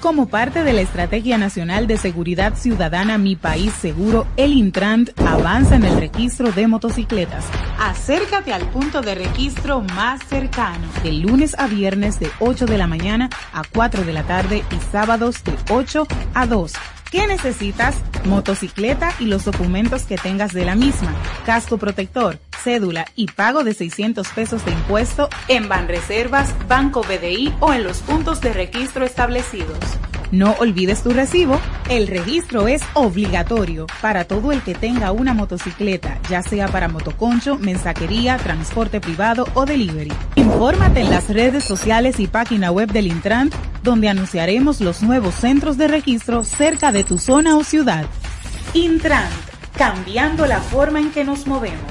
Como 0.00 0.28
parte 0.28 0.64
de 0.64 0.72
la 0.72 0.80
Estrategia 0.80 1.36
Nacional 1.36 1.86
de 1.86 1.98
Seguridad 1.98 2.54
Ciudadana 2.56 3.18
Mi 3.18 3.36
País 3.36 3.74
Seguro, 3.74 4.26
el 4.38 4.54
Intrant 4.54 5.10
avanza 5.20 5.76
en 5.76 5.84
el 5.84 6.00
registro 6.00 6.52
de 6.52 6.66
motocicletas. 6.66 7.44
Acércate 7.78 8.54
al 8.54 8.66
punto 8.70 9.02
de 9.02 9.14
registro 9.14 9.82
más 9.82 10.20
cercano, 10.26 10.86
de 11.02 11.12
lunes 11.12 11.54
a 11.58 11.66
viernes 11.66 12.18
de 12.18 12.30
8 12.38 12.64
de 12.64 12.78
la 12.78 12.86
mañana 12.86 13.28
a 13.52 13.62
4 13.62 14.04
de 14.04 14.12
la 14.14 14.22
tarde 14.22 14.64
y 14.70 14.90
sábados 14.90 15.44
de 15.44 15.52
8 15.68 16.06
a 16.32 16.46
2. 16.46 16.72
¿Qué 17.10 17.26
necesitas? 17.26 17.96
Motocicleta 18.24 19.12
y 19.18 19.24
los 19.24 19.44
documentos 19.44 20.04
que 20.04 20.16
tengas 20.16 20.52
de 20.52 20.64
la 20.64 20.76
misma, 20.76 21.12
casco 21.44 21.76
protector, 21.76 22.38
cédula 22.62 23.04
y 23.16 23.26
pago 23.26 23.64
de 23.64 23.74
600 23.74 24.28
pesos 24.28 24.64
de 24.64 24.70
impuesto 24.70 25.28
en 25.48 25.68
Banreservas, 25.68 26.54
Banco 26.68 27.02
BDI 27.02 27.52
o 27.58 27.72
en 27.72 27.82
los 27.82 27.98
puntos 27.98 28.40
de 28.40 28.52
registro 28.52 29.04
establecidos. 29.04 29.78
No 30.32 30.52
olvides 30.60 31.02
tu 31.02 31.10
recibo, 31.10 31.58
el 31.88 32.06
registro 32.06 32.68
es 32.68 32.82
obligatorio 32.94 33.86
para 34.00 34.24
todo 34.24 34.52
el 34.52 34.62
que 34.62 34.74
tenga 34.74 35.10
una 35.10 35.34
motocicleta, 35.34 36.20
ya 36.28 36.42
sea 36.42 36.68
para 36.68 36.86
motoconcho, 36.86 37.58
mensajería, 37.58 38.36
transporte 38.36 39.00
privado 39.00 39.48
o 39.54 39.66
delivery. 39.66 40.12
Infórmate 40.36 41.00
en 41.00 41.10
las 41.10 41.28
redes 41.30 41.64
sociales 41.64 42.20
y 42.20 42.28
página 42.28 42.70
web 42.70 42.92
del 42.92 43.08
Intran, 43.08 43.50
donde 43.82 44.08
anunciaremos 44.08 44.80
los 44.80 45.02
nuevos 45.02 45.34
centros 45.34 45.76
de 45.76 45.88
registro 45.88 46.44
cerca 46.44 46.92
de 46.92 47.02
tu 47.02 47.18
zona 47.18 47.56
o 47.56 47.64
ciudad. 47.64 48.04
Intran, 48.72 49.28
cambiando 49.76 50.46
la 50.46 50.60
forma 50.60 51.00
en 51.00 51.10
que 51.10 51.24
nos 51.24 51.48
movemos. 51.48 51.90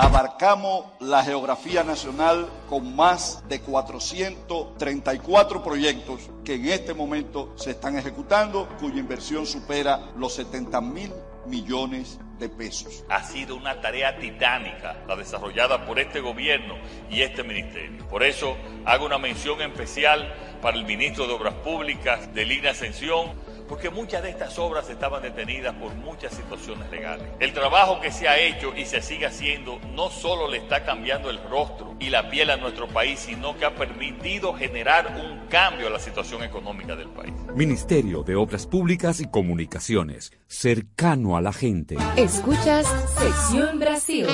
Abarcamos 0.00 0.84
la 1.00 1.24
geografía 1.24 1.82
nacional 1.82 2.48
con 2.68 2.94
más 2.94 3.42
de 3.48 3.60
434 3.60 5.64
proyectos 5.64 6.30
que 6.44 6.54
en 6.54 6.66
este 6.66 6.94
momento 6.94 7.52
se 7.56 7.72
están 7.72 7.98
ejecutando, 7.98 8.68
cuya 8.78 9.00
inversión 9.00 9.44
supera 9.44 10.12
los 10.16 10.34
70 10.34 10.80
mil 10.82 11.12
millones 11.46 12.20
de 12.38 12.48
pesos. 12.48 13.04
Ha 13.08 13.24
sido 13.24 13.56
una 13.56 13.80
tarea 13.80 14.16
titánica 14.20 15.02
la 15.08 15.16
desarrollada 15.16 15.84
por 15.84 15.98
este 15.98 16.20
gobierno 16.20 16.76
y 17.10 17.22
este 17.22 17.42
ministerio. 17.42 18.06
Por 18.06 18.22
eso 18.22 18.56
hago 18.84 19.04
una 19.04 19.18
mención 19.18 19.60
especial 19.62 20.32
para 20.62 20.76
el 20.76 20.84
ministro 20.84 21.26
de 21.26 21.32
Obras 21.32 21.54
Públicas 21.54 22.32
de 22.32 22.44
Línea 22.44 22.70
Ascensión, 22.70 23.32
porque 23.68 23.90
muchas 23.90 24.22
de 24.22 24.30
estas 24.30 24.58
obras 24.58 24.88
estaban 24.90 25.22
detenidas 25.22 25.74
por 25.74 25.94
muchas 25.94 26.32
situaciones 26.32 26.90
legales. 26.90 27.26
El 27.38 27.52
trabajo 27.52 28.00
que 28.00 28.10
se 28.10 28.28
ha 28.28 28.38
hecho 28.38 28.74
y 28.76 28.84
se 28.84 29.02
sigue 29.02 29.26
haciendo 29.26 29.78
no 29.94 30.10
solo 30.10 30.48
le 30.48 30.58
está 30.58 30.84
cambiando 30.84 31.30
el 31.30 31.38
rostro 31.48 31.94
y 32.00 32.10
la 32.10 32.30
piel 32.30 32.50
a 32.50 32.56
nuestro 32.56 32.88
país, 32.88 33.20
sino 33.20 33.56
que 33.56 33.64
ha 33.64 33.74
permitido 33.74 34.54
generar 34.54 35.16
un 35.20 35.46
cambio 35.48 35.88
a 35.88 35.90
la 35.90 35.98
situación 35.98 36.42
económica 36.42 36.96
del 36.96 37.08
país. 37.08 37.32
Ministerio 37.54 38.22
de 38.22 38.36
Obras 38.36 38.66
Públicas 38.66 39.20
y 39.20 39.30
Comunicaciones, 39.30 40.32
cercano 40.46 41.36
a 41.36 41.40
la 41.40 41.52
gente. 41.52 41.96
Escuchas 42.16 42.86
Sección 43.18 43.78
Brasil. 43.78 44.26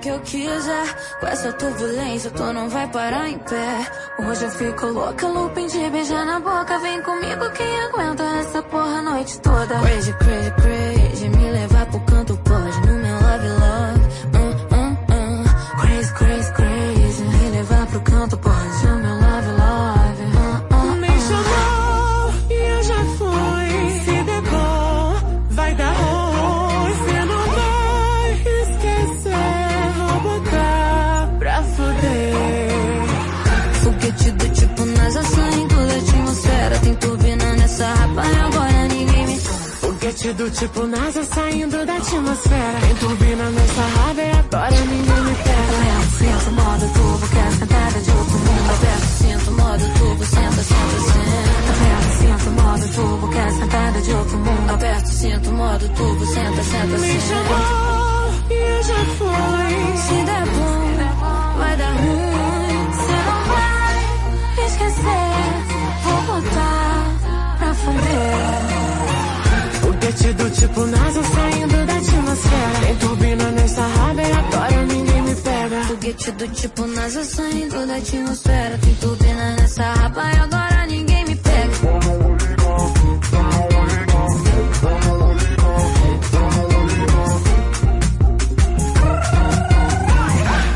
Que 0.00 0.08
eu 0.08 0.20
quiser. 0.20 0.86
Com 1.20 1.26
essa 1.26 1.52
turbulência, 1.52 2.30
tu 2.30 2.42
não 2.52 2.68
vai 2.68 2.86
parar 2.88 3.28
em 3.28 3.38
pé. 3.38 3.86
Hoje 4.18 4.44
eu 4.44 4.50
fico 4.50 4.86
louca, 4.86 5.26
looping 5.26 5.66
de 5.66 5.90
beijar 5.90 6.24
na 6.24 6.40
boca. 6.40 6.78
Vem 6.78 7.02
comigo, 7.02 7.50
quem 7.50 7.80
aguenta 7.82 8.22
essa 8.40 8.62
porra 8.62 8.98
a 8.98 9.02
noite 9.02 9.40
toda. 9.40 9.80
Crazy, 9.80 10.12
crazy, 10.14 10.50
crazy. 10.52 11.28
Me 11.28 11.50
levar 11.50 11.86
pro 11.86 12.00
canto 12.00 12.36
pode, 12.38 12.80
no 12.86 12.94
meu 12.94 13.14
love, 13.14 13.48
love. 13.48 14.00
Hum, 14.36 14.52
hum, 14.72 14.96
hum. 15.10 15.44
Crazy, 15.80 16.12
crazy, 16.14 16.52
crazy. 16.52 17.24
Me 17.24 17.50
levar 17.50 17.86
pro 17.86 18.00
canto 18.00 18.38
pode, 18.38 18.99
do 40.40 40.50
tipo 40.52 40.86
NASA 40.86 41.22
saindo 41.22 41.84
da 41.84 41.96
atmosfera. 41.96 42.80
Tem 42.80 42.94
turbina 42.96 43.50
nessa 43.50 43.82
raba 43.82 44.22
e 44.22 44.30
agora 44.30 44.80
ninguém 44.86 45.20
me 45.20 45.34
pega. 45.34 45.60
Aperta, 45.76 46.10
sinto 46.16 46.50
modo 46.52 46.92
turbo, 46.94 47.28
quer 47.28 47.52
sentada 47.52 48.00
de 48.00 48.10
outro 48.10 48.38
mundo. 48.38 48.70
Aperta, 48.70 49.06
sinto 49.20 49.50
modo 49.52 49.84
turbo, 49.98 50.24
senta, 50.24 50.62
senta, 50.62 51.00
senta. 51.12 51.50
Aperta, 51.70 52.10
sinto 52.20 52.50
modo 52.62 52.88
turbo, 52.94 53.28
quer 53.28 53.50
sentada 53.52 54.00
de 54.00 54.12
outro 54.12 54.38
mundo. 54.38 54.70
Aperta, 54.72 55.06
sinto 55.06 55.52
modo 55.52 55.88
turbo, 55.90 56.26
senta, 56.26 56.62
senta, 56.62 56.86
Me 56.86 56.98
senta. 56.98 57.20
chamou 57.20 58.32
e 58.48 58.54
eu 58.54 58.82
já 58.82 59.04
fui. 59.18 59.96
Se 59.98 60.24
der 60.24 60.46
bom, 60.46 61.58
vai 61.58 61.76
dar 61.76 61.92
ruim. 61.92 62.92
Cê 62.96 63.16
não 63.28 63.44
vai 63.52 64.66
esquecer. 64.66 65.36
Vou 66.02 66.22
botar 66.22 67.56
pra 67.58 67.74
fuder. 67.74 68.89
Do 70.20 70.50
tipo 70.50 70.86
NASA 70.86 71.22
saindo 71.22 71.86
da 71.86 71.96
atmosfera. 71.96 72.86
Tem 72.86 72.96
turbina 72.96 73.50
nessa 73.50 73.82
raba 73.82 74.22
e 74.22 74.32
agora 74.32 74.86
ninguém 74.86 75.22
me 75.22 75.34
pega. 75.34 75.84
Foguete 75.84 76.30
do 76.32 76.48
tipo 76.48 76.86
NASA 76.86 77.24
saindo 77.24 77.86
da 77.86 77.96
atmosfera. 77.96 78.78
Tem 78.78 78.94
turbina 78.94 79.56
nessa 79.56 79.82
rapa 79.82 80.22
e 80.22 80.38
agora 80.38 80.86
ninguém 80.86 81.24
me 81.24 81.36
pega. 81.36 81.72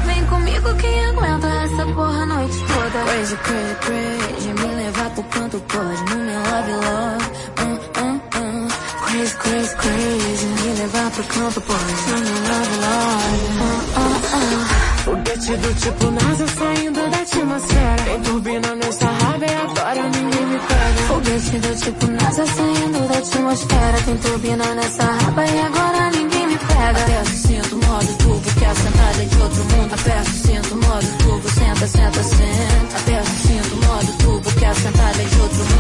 Vem 0.07 0.27
comigo 0.27 0.75
quem 0.75 1.07
aguenta 1.07 1.47
essa 1.47 1.87
porra 1.95 2.23
a 2.23 2.27
noite 2.27 2.57
toda. 2.67 3.05
Crazy, 3.05 3.37
crazy, 3.37 3.75
crazy. 3.83 4.49
Me 4.49 4.75
levar 4.83 5.11
pro 5.11 5.23
canto 5.25 5.61
pode. 5.69 6.05
No 6.11 6.17
meu 6.25 6.41
love, 6.41 6.73
love. 6.73 7.04
Hum. 9.55 9.63
Crazy. 9.79 10.47
Me 10.47 10.73
levar 10.81 11.11
pro 11.13 11.23
canto 11.25 11.61
pode. 11.61 11.93
No 12.09 12.19
meu 12.19 12.39
love, 12.51 12.75
love. 12.83 13.45
Hum, 13.61 13.79
hum, 13.95 14.15
hum. 14.35 14.85
Foguete 15.05 15.57
do 15.59 15.75
tipo 15.75 16.11
NASA 16.11 16.47
saindo 16.49 17.11
da 17.11 17.19
atmosfera. 17.19 18.03
Tem 18.05 18.21
turbina 18.23 18.75
nessa 18.75 19.05
raba 19.05 19.47
e 19.47 19.55
agora 19.55 20.03
ninguém 20.11 20.47
me 20.47 20.59
pega. 20.59 21.03
Foguete 21.07 21.59
do 21.59 21.77
tipo 21.77 22.07
NASA 22.11 22.47
saindo 22.47 23.09
da 23.09 23.19
atmosfera. 23.19 23.99
Tem 24.05 24.17
turbina 24.17 24.75
nessa 24.75 25.05
raba 25.05 25.47
e 25.47 25.61
agora 25.61 26.11
ninguém 26.11 26.47
me 26.49 26.59
pega. 26.59 27.01
Aperto, 27.05 27.31
sinto 27.31 27.77
modo 27.77 28.19
turbo, 28.19 28.51
quer 28.59 28.75
sentada 28.75 29.25
de 29.25 29.41
outro 29.41 29.65
mundo. 29.65 29.95
Aperto, 29.95 30.31
sinto 30.31 30.77
modo 30.77 31.07
turbo, 31.23 31.49
senta, 31.51 31.87
senta, 31.87 32.23
senta. 32.25 32.97
Aperto, 32.99 33.31
sinto 33.47 33.77
modo 33.87 34.13
turbo, 34.19 34.51
quer 34.59 34.75
sentada 34.75 35.25
de 35.25 35.41
outro 35.41 35.59
mundo. 35.59 35.74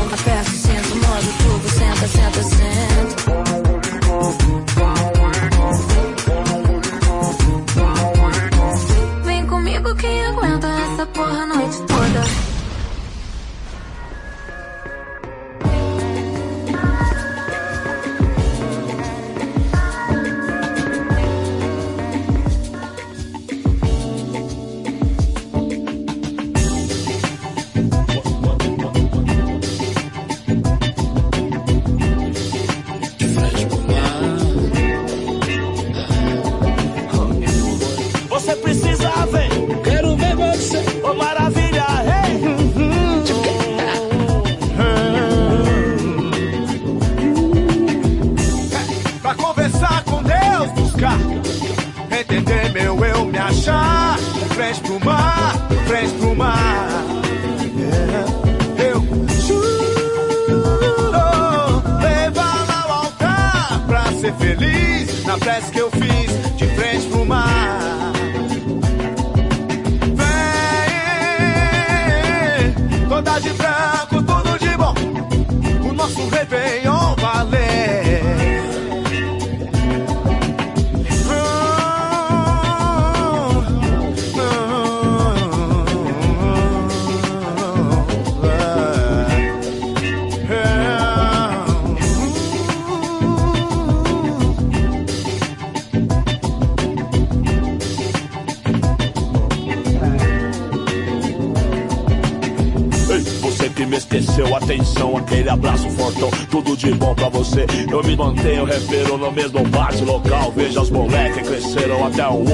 without 112.14 112.53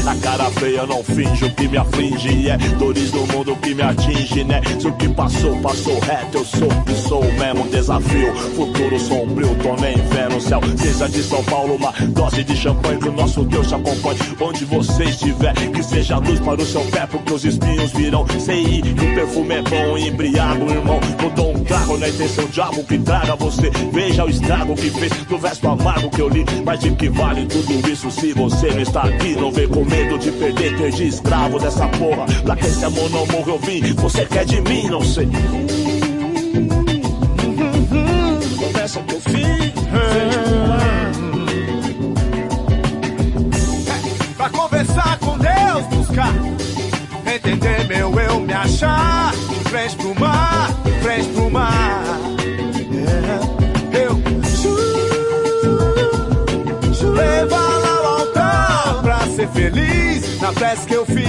até 0.00 0.10
a 0.10 0.14
cara 0.16 0.50
feia 0.52 0.86
não 0.86 1.02
finjo 1.02 1.50
que 1.50 1.68
me 1.68 1.76
aflige. 1.76 2.48
É 2.48 2.56
dores 2.78 3.10
do 3.10 3.26
mundo 3.26 3.56
que 3.56 3.74
me 3.74 3.82
atinge, 3.82 4.44
né? 4.44 4.60
Se 4.78 4.86
o 4.86 4.92
que 4.92 5.08
passou, 5.08 5.56
passou 5.60 5.98
reto, 6.00 6.38
eu 6.38 6.44
sou 6.44 6.68
o 6.68 6.84
que 6.84 6.94
sou 6.94 7.24
mesmo. 7.24 7.68
Desafio, 7.70 8.34
futuro 8.56 8.98
sombrio, 8.98 9.54
tô 9.56 9.76
nem 9.76 9.96
vendo 9.96 10.36
o 10.36 10.40
céu. 10.40 10.60
Seja 10.76 11.08
de 11.08 11.22
São 11.22 11.42
Paulo, 11.44 11.74
uma 11.74 11.92
dose 12.08 12.44
de 12.44 12.56
champanhe 12.56 12.98
que 12.98 13.08
o 13.08 13.12
nosso 13.12 13.44
Deus 13.44 13.68
te 13.68 13.74
acompanhe. 13.74 14.18
Onde 14.40 14.64
você 14.64 15.04
estiver, 15.04 15.52
que 15.54 15.82
seja 15.82 16.18
luz 16.18 16.40
para 16.40 16.60
o 16.60 16.66
seu 16.66 16.82
pé, 16.82 17.06
porque 17.06 17.32
os 17.32 17.44
espinhos 17.44 17.90
virão. 17.92 18.26
Sei 18.38 18.82
que 18.82 19.04
o 19.04 19.14
perfume 19.14 19.54
é 19.54 19.62
bom 19.62 19.98
e 19.98 20.08
embriago, 20.08 20.70
irmão. 20.70 21.00
Não 21.22 21.30
dou 21.30 21.56
um 21.56 21.64
trago 21.64 21.98
na 21.98 22.08
intenção, 22.08 22.46
diabo 22.46 22.84
que 22.84 22.98
traga 22.98 23.36
você. 23.36 23.70
Veja 23.92 24.24
o 24.24 24.30
estrago 24.30 24.74
que 24.74 24.90
fez 24.90 25.12
do 25.12 25.38
verso 25.38 25.68
amargo 25.68 26.10
que 26.10 26.20
eu 26.20 26.28
li. 26.28 26.44
Mas 26.64 26.80
de 26.80 26.90
que 26.92 27.08
vale 27.08 27.46
tudo 27.46 27.90
isso 27.90 28.10
se 28.10 28.32
você 28.32 28.70
não 28.70 28.80
está 28.80 29.02
aqui? 29.02 29.34
Não 29.34 29.52
vem 29.52 29.68
com 29.68 29.84
medo 30.04 30.18
de 30.18 30.32
perder, 30.32 30.76
perdi 30.76 31.08
escravo 31.08 31.58
dessa 31.58 31.86
porra. 31.88 32.24
Pra 32.42 32.56
que 32.56 32.66
esse 32.66 32.84
amor 32.84 33.10
não 33.10 33.26
morra, 33.26 33.50
eu 33.50 33.58
vim. 33.58 33.80
Você 33.94 34.24
quer 34.24 34.44
de 34.44 34.60
mim, 34.62 34.88
não 34.88 35.02
sei. 35.02 35.28
Conversa 38.58 39.00
que 39.02 39.14
eu 39.14 39.20
fiz. 39.20 39.70
Pra 44.36 44.50
conversar 44.50 45.18
com 45.18 45.38
Deus, 45.38 45.86
buscar 45.94 46.32
entender 47.26 47.86
meu 47.86 48.18
eu, 48.18 48.40
me 48.40 48.52
achar. 48.52 49.32
De 49.32 49.68
frente 49.68 49.96
pro 49.96 50.18
mar, 50.18 50.29
na 60.50 60.52
pesca 60.52 60.94
eu 60.94 61.06
fiz 61.06 61.19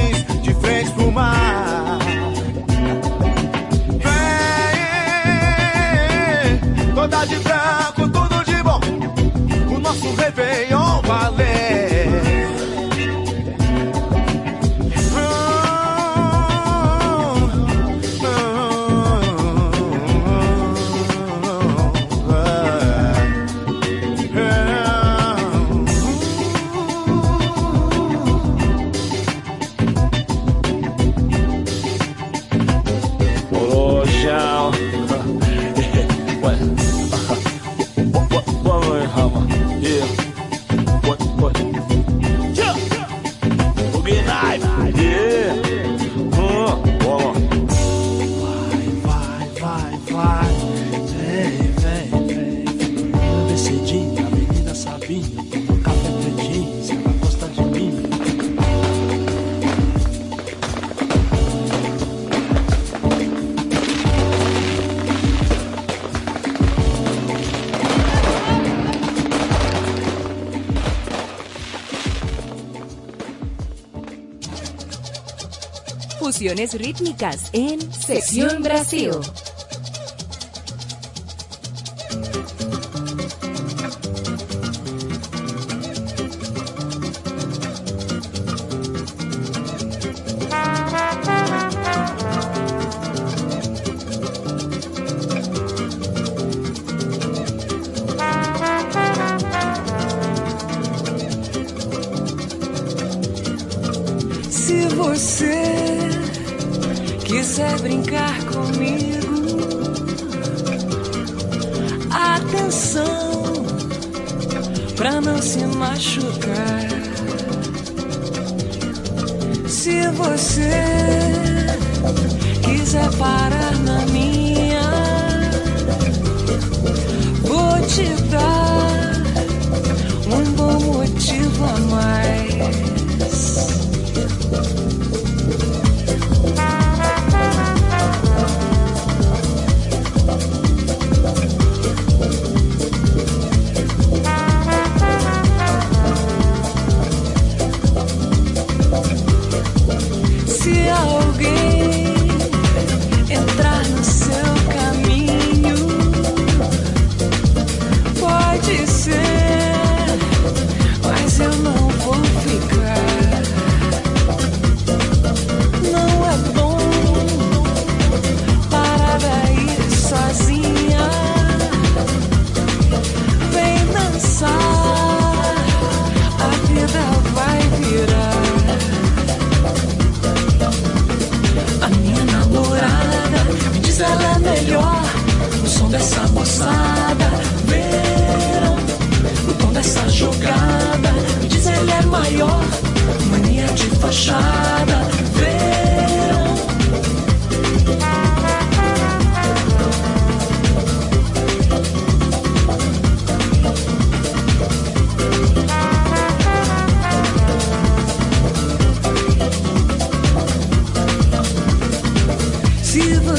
Evoluciones 76.41 76.73
rítmicas 76.73 77.49
en 77.53 77.79
Sesión 77.93 78.63
Brasil. 78.63 79.11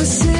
Você 0.04 0.31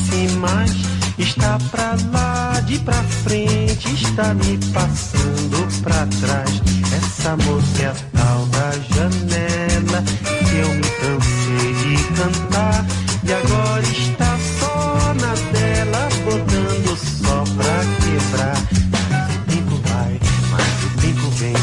conhece 0.00 0.36
mais. 0.36 0.70
Está 1.18 1.58
pra 1.70 1.96
lá, 2.12 2.60
de 2.60 2.78
pra 2.78 3.02
frente, 3.24 3.92
está 3.94 4.32
me 4.34 4.58
passando 4.72 5.82
pra 5.82 6.06
trás. 6.06 6.62
Essa 6.96 7.36
moça 7.36 7.82
é 7.82 7.86
a 7.86 7.94
tal 8.14 8.46
da 8.46 8.70
janela 8.94 10.02
que 10.48 10.56
eu 10.56 10.68
me 10.74 10.90
cansei 11.00 11.74
de 11.74 12.04
cantar. 12.14 12.86
E 13.22 13.32
agora 13.32 13.82
está 13.82 14.38
só 14.58 15.14
na 15.20 15.34
dela, 15.52 16.08
botando 16.24 16.96
só 16.96 17.44
pra 17.54 17.84
quebrar. 18.00 18.56
Mas 18.90 19.34
o 19.34 19.38
tempo 19.50 19.80
vai, 19.88 20.20
mas 20.50 20.84
o 20.84 21.00
tempo 21.02 21.30
vem. 21.32 21.54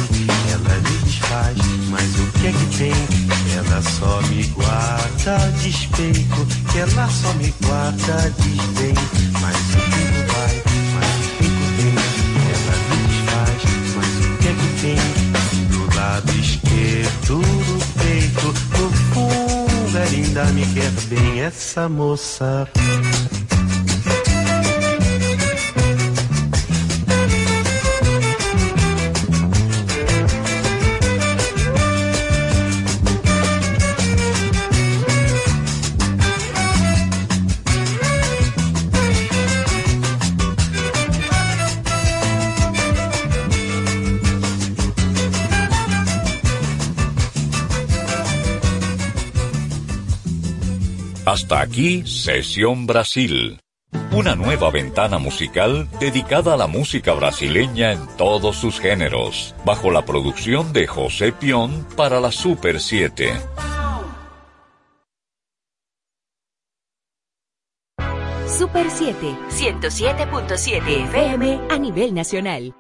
Ela 0.52 0.76
me 0.76 0.98
desfaz, 1.04 1.58
mas 1.90 2.20
o 2.20 2.32
que 2.34 2.48
é 2.48 2.52
que 2.52 2.78
tem? 2.78 3.58
Ela 3.58 3.82
só 3.82 4.22
me 4.30 4.44
guarda 4.50 4.97
despeito, 5.62 6.46
que 6.72 6.80
ela 6.80 7.10
só 7.10 7.34
me 7.34 7.54
guarda 7.64 8.34
desdém. 8.40 8.94
Mas 9.42 9.56
o 9.56 9.80
tempo 9.92 10.34
vai, 10.34 10.64
mas 10.94 11.26
o 11.26 11.30
tempo 11.38 11.66
vem. 11.78 11.96
Ela 12.54 12.76
me 12.88 12.98
desfaz, 13.08 13.62
mas 13.96 14.14
o 14.26 14.38
que 14.38 14.52
que 14.54 14.70
tem? 14.82 15.00
Do 15.68 15.96
lado 15.96 16.32
esquerdo 16.40 17.42
do 17.42 17.78
peito, 18.00 18.48
no 18.80 18.90
fundo 19.14 19.98
ela 19.98 20.06
ainda 20.06 20.46
me 20.54 20.66
quer 20.74 20.92
bem. 21.10 21.42
Essa 21.42 21.90
moça. 21.90 22.68
Hasta 51.50 51.62
aquí 51.62 52.06
Sesión 52.06 52.86
Brasil. 52.86 53.62
Una 54.12 54.36
nueva 54.36 54.70
ventana 54.70 55.18
musical 55.18 55.88
dedicada 55.98 56.56
a 56.56 56.58
la 56.58 56.68
música 56.68 57.14
brasileña 57.14 57.94
en 57.94 58.06
todos 58.18 58.58
sus 58.58 58.82
géneros, 58.82 59.56
bajo 59.64 59.90
la 59.90 60.04
producción 60.04 60.74
de 60.74 60.88
José 60.88 61.32
Pion 61.32 61.88
para 61.96 62.20
la 62.20 62.34
Super 62.34 62.82
7. 62.82 63.32
Super 68.50 68.88
7, 68.90 69.38
107.7 69.50 71.04
FM 71.06 71.62
a 71.70 71.78
nivel 71.78 72.14
nacional. 72.14 72.74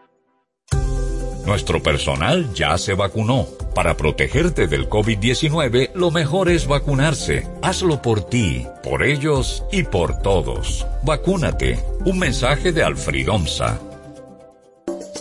Nuestro 1.47 1.81
personal 1.81 2.53
ya 2.53 2.77
se 2.77 2.93
vacunó. 2.93 3.47
Para 3.73 3.95
protegerte 3.95 4.67
del 4.67 4.89
COVID-19, 4.89 5.91
lo 5.93 6.11
mejor 6.11 6.49
es 6.49 6.67
vacunarse. 6.67 7.47
Hazlo 7.61 8.01
por 8.01 8.29
ti, 8.29 8.67
por 8.83 9.01
ellos 9.01 9.63
y 9.71 9.83
por 9.83 10.21
todos. 10.21 10.85
Vacúnate. 11.03 11.79
Un 12.03 12.19
mensaje 12.19 12.73
de 12.73 12.83
Alfridomsa. 12.83 13.79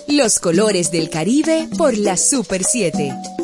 Los 0.08 0.40
colores 0.40 0.90
del 0.90 1.10
Caribe 1.10 1.68
por 1.78 1.96
la 1.96 2.16
Super 2.16 2.64
7. 2.64 3.36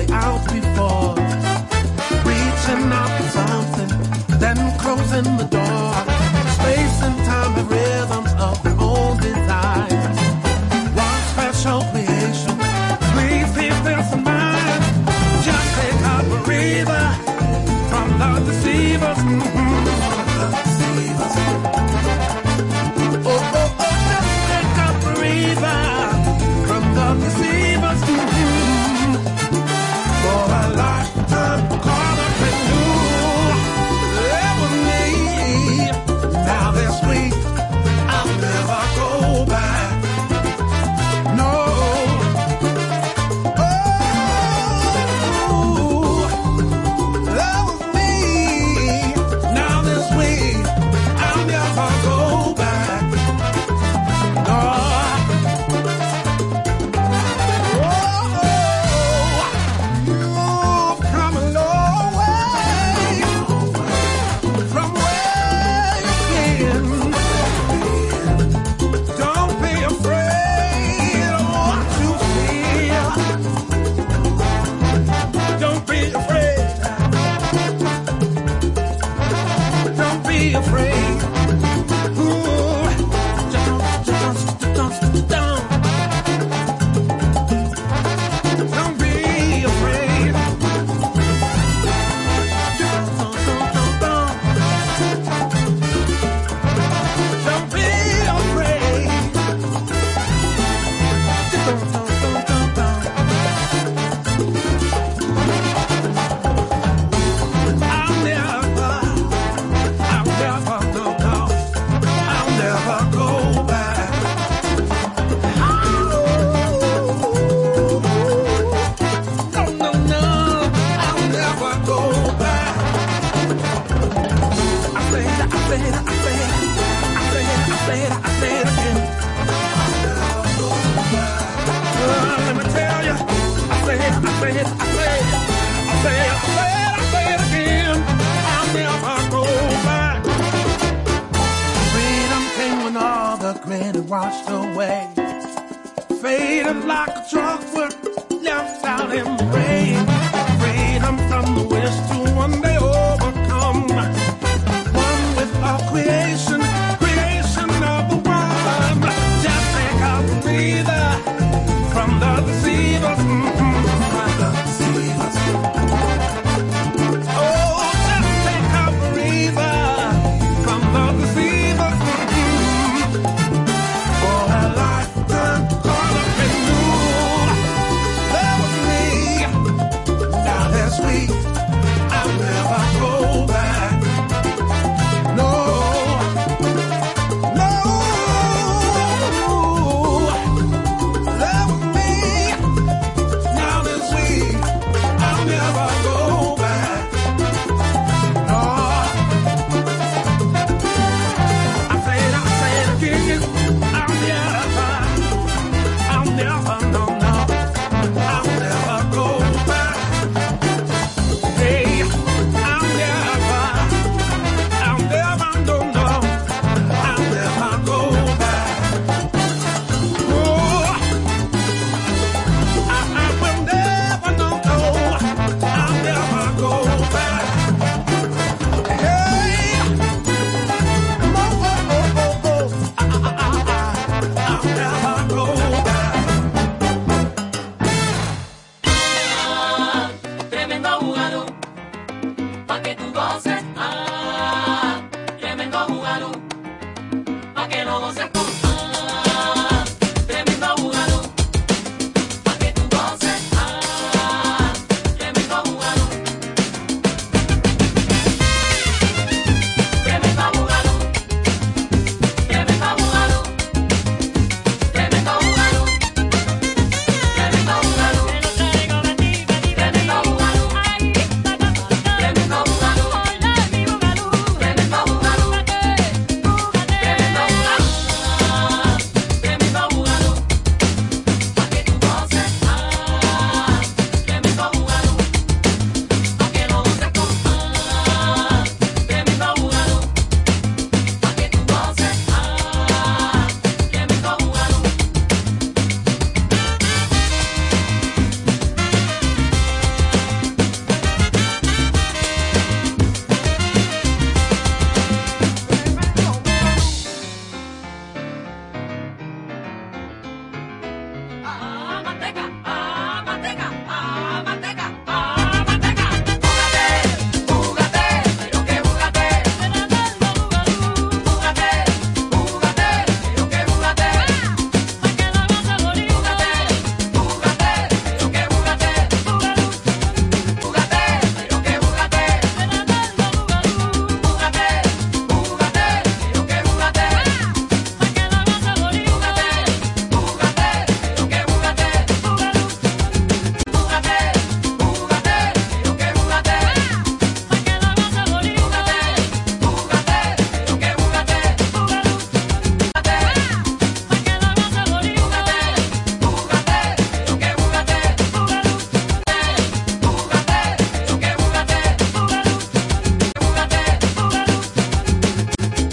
really 0.00 0.12
out 0.12 0.44
before. 0.44 1.14
Reaching 2.24 2.92
out 2.92 3.10
for 3.16 3.28
something, 3.28 4.38
then 4.38 4.78
closing 4.78 5.36
the 5.36 5.44
door. 5.44 5.59